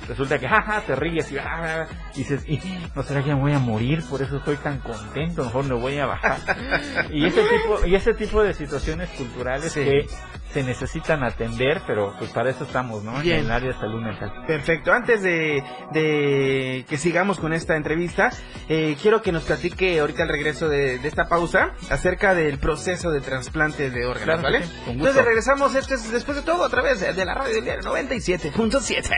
[0.08, 2.58] resulta que, jaja, te ríes y, ah, y dices, "Y,
[2.94, 4.02] ¿no será que me voy a morir?
[4.08, 6.38] Por eso estoy tan contento, mejor me voy a bajar.
[7.12, 9.80] y ese tipo, y ese tipo de situaciones culturales Sí.
[9.84, 10.06] que
[10.54, 13.20] se necesitan atender, pero pues para eso estamos, ¿no?
[13.20, 13.40] Bien.
[13.40, 14.32] En el área de salud mental.
[14.46, 14.92] Perfecto.
[14.92, 18.30] Antes de, de que sigamos con esta entrevista,
[18.68, 23.10] eh, quiero que nos platique ahorita al regreso de, de esta pausa acerca del proceso
[23.10, 24.62] de trasplante de órganos, Claro ¿vale?
[24.64, 25.08] sí, con gusto.
[25.08, 27.82] Entonces regresamos, esto es después de todo, a través de, de la radio del diario
[27.82, 29.10] 97.7.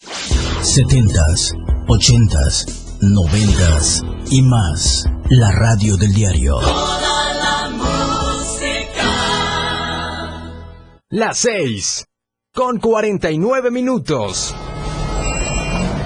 [0.00, 1.52] 70s,
[1.86, 5.04] 80s, 90s y más.
[5.28, 6.58] La radio del diario.
[11.14, 12.06] Las 6.
[12.54, 14.54] Con 49 minutos.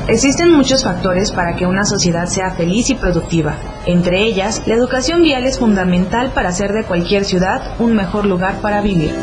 [0.09, 3.57] Existen muchos factores para que una sociedad sea feliz y productiva.
[3.87, 8.61] Entre ellas, la educación vial es fundamental para hacer de cualquier ciudad un mejor lugar
[8.61, 9.15] para vivir.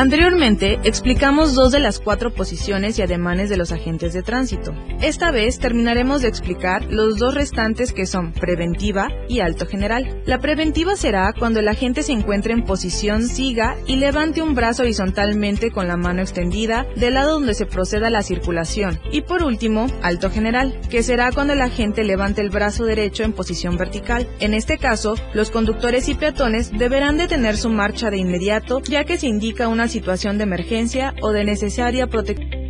[0.00, 4.72] Anteriormente explicamos dos de las cuatro posiciones y ademanes de los agentes de tránsito.
[5.02, 10.22] Esta vez terminaremos de explicar los dos restantes que son preventiva y alto general.
[10.24, 14.84] La preventiva será cuando el agente se encuentre en posición siga y levante un brazo
[14.84, 18.98] horizontalmente con la mano extendida del lado donde se proceda la circulación.
[19.12, 23.34] Y por último, alto general, que será cuando el agente levante el brazo derecho en
[23.34, 24.26] posición vertical.
[24.38, 29.18] En este caso, los conductores y peatones deberán detener su marcha de inmediato ya que
[29.18, 32.60] se indica una situación de emergencia o de necesaria protección.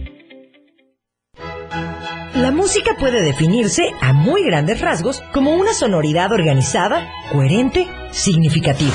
[2.35, 8.95] La música puede definirse a muy grandes rasgos como una sonoridad organizada, coherente, significativa.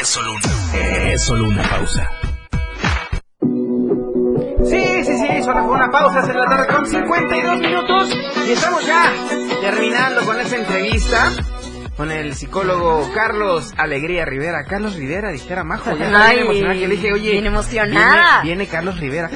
[0.00, 2.08] es solo una, es solo una pausa.
[5.50, 9.12] Solo fue una pausa en la tarde con 52 minutos y estamos ya
[9.60, 11.28] terminando con esta entrevista
[11.96, 14.62] con el psicólogo Carlos Alegría Rivera.
[14.64, 18.42] Carlos Rivera, dijera Majo, ya Ay, bien emocionada que le dije, oye, bien emocionada.
[18.42, 19.28] Viene, viene Carlos Rivera.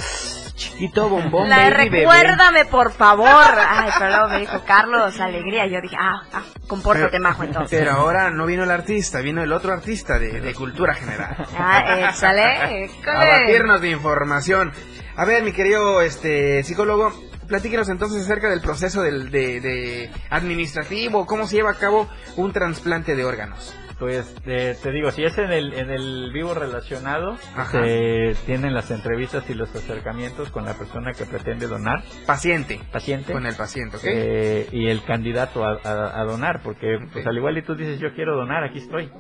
[0.55, 1.99] Chiquito bombón, La baby, bebé.
[2.01, 3.29] recuérdame, por favor.
[3.29, 5.67] Ay, perdón, me dijo Carlos, alegría.
[5.67, 7.77] Yo dije, ah, ah compórtate, majo, entonces.
[7.79, 11.37] Pero ahora no vino el artista, vino el otro artista de, de cultura general.
[11.59, 14.73] Ah, échale, A batirnos de información.
[15.17, 17.13] A ver, mi querido este psicólogo,
[17.49, 22.53] platíquenos entonces acerca del proceso del, de, de administrativo, cómo se lleva a cabo un
[22.53, 23.75] trasplante de órganos.
[23.99, 27.37] Pues eh, te digo, si es en el, en el vivo relacionado,
[27.71, 32.03] se tienen las entrevistas y los acercamientos con la persona que pretende donar.
[32.27, 32.81] Paciente.
[32.93, 33.33] Paciente.
[33.33, 34.03] Con el paciente, ¿ok?
[34.05, 38.01] Eh, y el candidato a, a- a donar, porque pues al igual y tú dices
[38.01, 39.11] yo quiero donar, aquí estoy.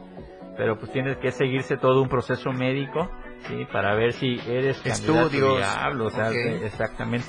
[0.56, 3.08] Pero pues tienes que seguirse todo un proceso médico,
[3.48, 3.66] ¿sí?
[3.72, 6.34] Para ver si eres candidato Estudios, viable, o sea, ok.
[6.34, 7.26] de- exactamente.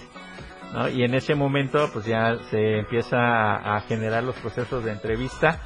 [0.73, 0.89] ¿no?
[0.89, 5.59] Y en ese momento pues ya se empieza a, a generar los procesos de entrevista.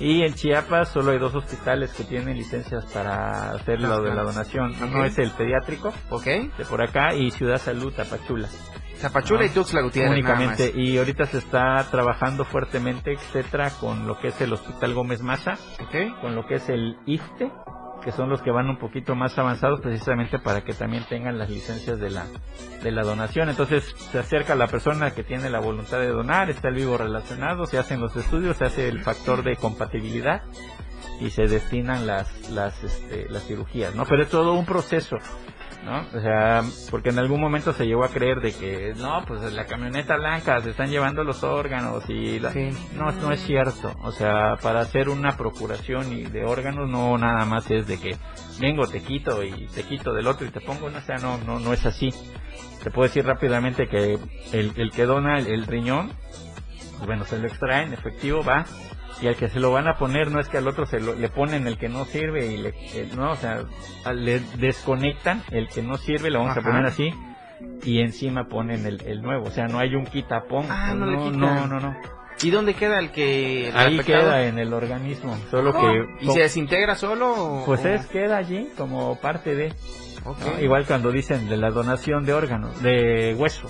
[0.00, 4.22] Y en Chiapas solo hay dos hospitales que tienen licencias para hacer lo de la
[4.22, 4.74] donación.
[4.82, 5.04] Uno Ok.
[5.06, 6.24] es el pediátrico, ¿Ok?
[6.24, 8.48] de por acá, y Ciudad Salud, Tapachula.
[8.96, 9.46] Zapachula ¿no?
[9.46, 10.72] y Tuxtla Gutiérrez, Únicamente.
[10.74, 15.52] Y ahorita se está trabajando fuertemente, etcétera, con lo que es el Hospital Gómez Maza,
[16.22, 17.50] con lo que es el IFTE,
[18.00, 21.50] que son los que van un poquito más avanzados precisamente para que también tengan las
[21.50, 22.26] licencias de la,
[22.82, 23.48] de la donación.
[23.48, 27.66] Entonces se acerca la persona que tiene la voluntad de donar, está el vivo relacionado,
[27.66, 30.42] se hacen los estudios, se hace el factor de compatibilidad
[31.20, 34.04] y se destinan las, las, este, las cirugías, ¿no?
[34.06, 35.16] Pero es todo un proceso.
[35.84, 36.06] ¿No?
[36.14, 39.66] O sea, porque en algún momento se llegó a creer de que, no, pues la
[39.66, 42.52] camioneta blanca se están llevando los órganos y la...
[42.94, 43.94] no, no es cierto.
[44.02, 48.16] O sea, para hacer una procuración y de órganos no nada más es de que
[48.60, 51.38] vengo, te quito y te quito del otro y te pongo, no, o sea, no,
[51.38, 52.12] no, no es así.
[52.82, 54.18] te puedo decir rápidamente que
[54.52, 56.12] el, el que dona el, el riñón,
[56.96, 58.66] pues bueno, se lo extraen, efectivo, va,
[59.22, 61.14] y al que se lo van a poner no es que al otro se lo,
[61.14, 63.64] le ponen el que no sirve y le, eh, no, o sea,
[64.14, 66.60] le desconectan el que no sirve, lo vamos Ajá.
[66.60, 67.12] a poner así,
[67.84, 70.66] y encima ponen el, el nuevo, o sea, no hay un quitapón.
[70.70, 71.96] Ah, no le no, no, no, no.
[72.42, 73.68] ¿Y dónde queda el que...
[73.68, 74.22] el Ahí afectado?
[74.30, 76.24] queda en el organismo, solo que...
[76.24, 77.62] ¿Y se desintegra solo?
[77.66, 79.74] Pues o- es, queda allí como parte de...
[80.62, 83.68] Igual cuando dicen de la donación de órganos, de hueso.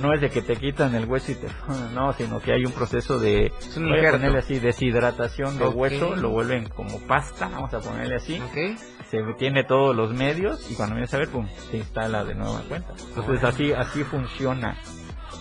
[0.00, 1.48] No es de que te quitan el hueso y te...
[1.94, 3.52] No, sino que hay un proceso de...
[3.76, 5.76] un voy a ponerle así, deshidratación de Ok.
[5.76, 8.40] hueso, lo vuelven como pasta, vamos a ponerle así.
[8.40, 8.78] Ok.
[9.10, 12.62] Se tiene todos los medios y cuando vienes a ver, pum, se instala de nueva
[12.68, 12.92] cuenta.
[13.08, 14.76] Entonces así, así funciona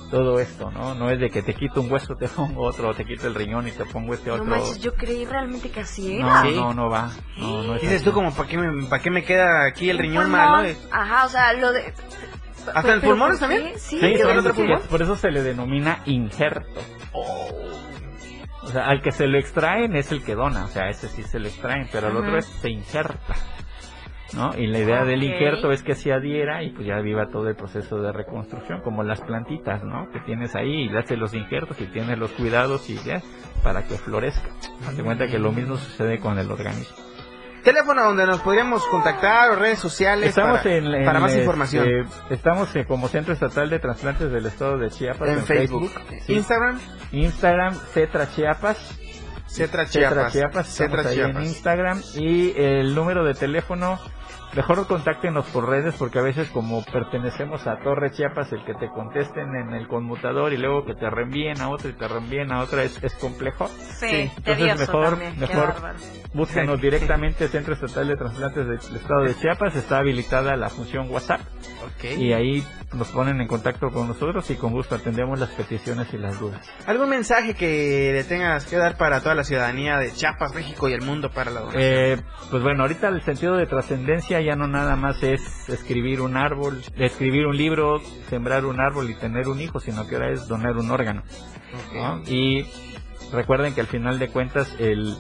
[0.10, 0.96] todo esto, ¿no?
[0.96, 3.36] No es de que te quito un hueso, te pongo otro, o te quito el
[3.36, 4.46] riñón y te pongo este No otro.
[4.48, 6.44] manches, yo creí realmente que así era.
[6.44, 7.12] No, no, no va.
[7.38, 8.06] No, no es Dices así.
[8.06, 10.68] tú como, ¿para qué, me, ¿para qué me queda aquí el riñón malo?
[10.92, 11.94] Ajá, o sea, lo de...
[12.68, 13.38] ¿Hasta ¿por qué?
[13.40, 13.64] también?
[13.78, 14.82] Sí, Sí, ¿qué por eso, otro pulmón?
[14.90, 16.82] por eso se le denomina injerto.
[18.64, 21.24] O sea, al que se lo extraen es el que dona, o sea, ese sí
[21.24, 23.36] se lo extraen, pero al otro es se injerta.
[24.34, 24.52] ¿No?
[24.56, 27.56] Y la idea del injerto es que se adhiera y pues ya viva todo el
[27.56, 30.08] proceso de reconstrucción, como las plantitas, ¿no?
[30.12, 33.24] Que tienes ahí y le haces los injertos y tienes los cuidados y ya,
[33.64, 34.50] para que florezca.
[34.88, 36.96] Hazte cuenta que lo mismo sucede con el organismo.
[37.64, 41.42] Teléfono donde nos podríamos contactar o redes sociales Estamos para, en, en, para más este,
[41.42, 42.10] información.
[42.30, 45.92] estamos eh, como Centro Estatal de Trasplantes del Estado de Chiapas En Facebook.
[46.26, 46.34] Sí.
[46.34, 46.80] Instagram.
[47.12, 48.78] Instagram, Cetra Chiapas.
[49.48, 50.34] Cetra Cetra Chiapas.
[50.34, 50.70] Chiapas.
[50.70, 51.36] Estamos Cetra Chiapas.
[51.36, 52.02] en Instagram.
[52.16, 54.00] Y el número de teléfono,
[54.56, 58.90] mejor contáctenos por redes porque a veces como pertenecemos a Torre Chiapas, el que te
[58.90, 62.62] contesten en el conmutador y luego que te reenvíen a otro y te reenvíen a
[62.62, 63.68] otra es, es complejo.
[63.68, 65.74] Sí, Entonces mejor, también, mejor
[66.34, 69.76] búsquenos directamente Centro Estatal de Trasplantes del Estado de Chiapas.
[69.76, 71.42] Está habilitada la función WhatsApp.
[72.18, 76.18] Y ahí nos ponen en contacto con nosotros y con gusto atendemos las peticiones y
[76.18, 76.68] las dudas.
[76.86, 80.94] ¿Algún mensaje que le tengas que dar para toda la ciudadanía de Chiapas, México y
[80.94, 81.84] el mundo para la donación?
[81.84, 82.18] Eh,
[82.50, 86.82] pues bueno, ahorita el sentido de trascendencia ya no nada más es escribir un árbol,
[86.98, 90.78] escribir un libro, sembrar un árbol y tener un hijo, sino que ahora es donar
[90.78, 91.24] un órgano.
[91.94, 92.22] ¿no?
[92.28, 92.66] Y
[93.32, 95.16] recuerden que al final de cuentas el,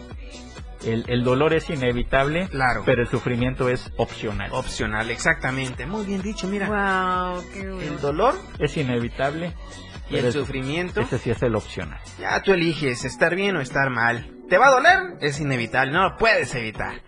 [0.86, 2.84] el, el dolor es inevitable, Claro.
[2.86, 4.50] pero el sufrimiento es opcional.
[4.54, 5.86] Opcional, exactamente.
[5.86, 6.68] Muy bien dicho, mira.
[6.68, 9.54] Wow, qué El dolor Es inevitable.
[10.10, 11.02] y pero el sufrimiento.
[11.02, 12.00] Ese sí es el opcional.
[12.20, 14.32] Ya tú eliges estar bien o estar mal.
[14.50, 15.18] ¿Te va a doler?
[15.22, 17.02] Es inevitable, no lo puedes evitar.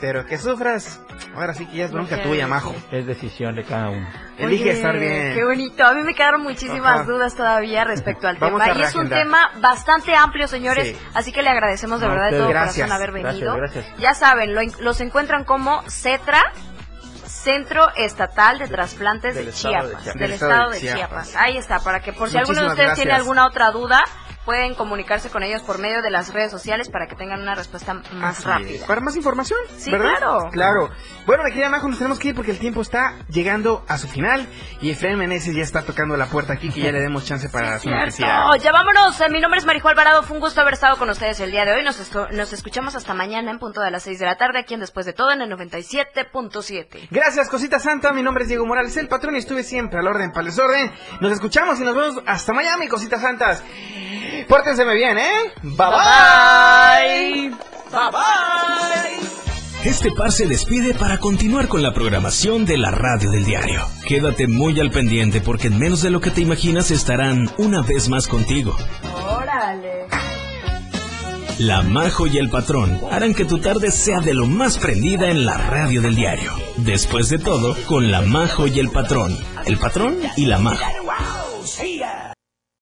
[0.00, 1.00] Pero que sufras,
[1.34, 2.74] ahora sí que ya es bronca tuya, majo.
[2.90, 4.06] Es decisión de cada uno.
[4.36, 5.34] Elige Oye, estar bien.
[5.34, 5.84] Qué bonito.
[5.86, 7.04] A mí me quedaron muchísimas Ajá.
[7.04, 8.78] dudas todavía respecto al Vamos tema.
[8.78, 10.88] Y es un tema bastante amplio, señores.
[10.88, 10.96] Sí.
[11.14, 12.48] Así que le agradecemos de No, verdad de todo.
[12.48, 12.86] Gracias.
[12.86, 13.56] corazón haber venido.
[13.56, 14.00] Gracias, gracias.
[14.00, 16.42] Ya saben, lo los encuentran como CETRA,
[17.26, 20.14] Centro Estatal de Trasplantes Del de estado de Chiapas.
[20.14, 21.36] Del estado de Chiapas.
[21.36, 24.02] Ahí está, para que por si alguno de ustedes tiene alguna otra duda,
[24.46, 27.92] pueden comunicarse con ellos por medio de las redes sociales para que tengan una respuesta
[27.92, 28.70] más Así rápida.
[28.70, 28.84] es.
[28.84, 30.16] Para más información, Sí, ¿verdad?
[30.16, 30.48] claro.
[30.52, 30.90] Claro.
[31.26, 34.08] Bueno, mi querida Majo, nos tenemos que ir porque el tiempo está llegando a su
[34.08, 34.46] final
[34.80, 37.78] y Efraín Meneses ya está tocando la puerta aquí, que ya le demos chance para
[37.80, 38.32] su noticiero.
[38.32, 38.64] Cierto.
[38.64, 39.20] Ya vámonos.
[39.20, 40.22] Eh, Mi nombre es Marijo Alvarado.
[40.22, 41.82] Fue un gusto haber estado con ustedes el día de hoy.
[41.82, 45.04] Nos escuchamos hasta mañana en punto de las 6 de la tarde, aquí en Después
[45.04, 47.08] de Todo, en el 97.7.
[47.10, 48.12] Gracias, cosita santa.
[48.12, 50.92] Mi nombre es Diego Morales, el patrón, y estuve siempre al orden para el desorden.
[51.20, 53.64] Nos escuchamos y nos vemos hasta Miami, cositas santas.
[54.44, 55.52] Pórtenseme bien, ¿eh?
[55.62, 57.50] Bye bye.
[57.90, 59.36] Bye bye.
[59.84, 63.86] Este par se despide para continuar con la programación de la radio del diario.
[64.04, 68.08] Quédate muy al pendiente porque en menos de lo que te imaginas estarán una vez
[68.08, 68.76] más contigo.
[69.14, 70.06] Órale.
[71.58, 75.46] La Majo y el Patrón harán que tu tarde sea de lo más prendida en
[75.46, 76.52] la radio del diario.
[76.78, 79.38] Después de todo, con La Majo y el Patrón.
[79.64, 80.84] El Patrón y la Majo.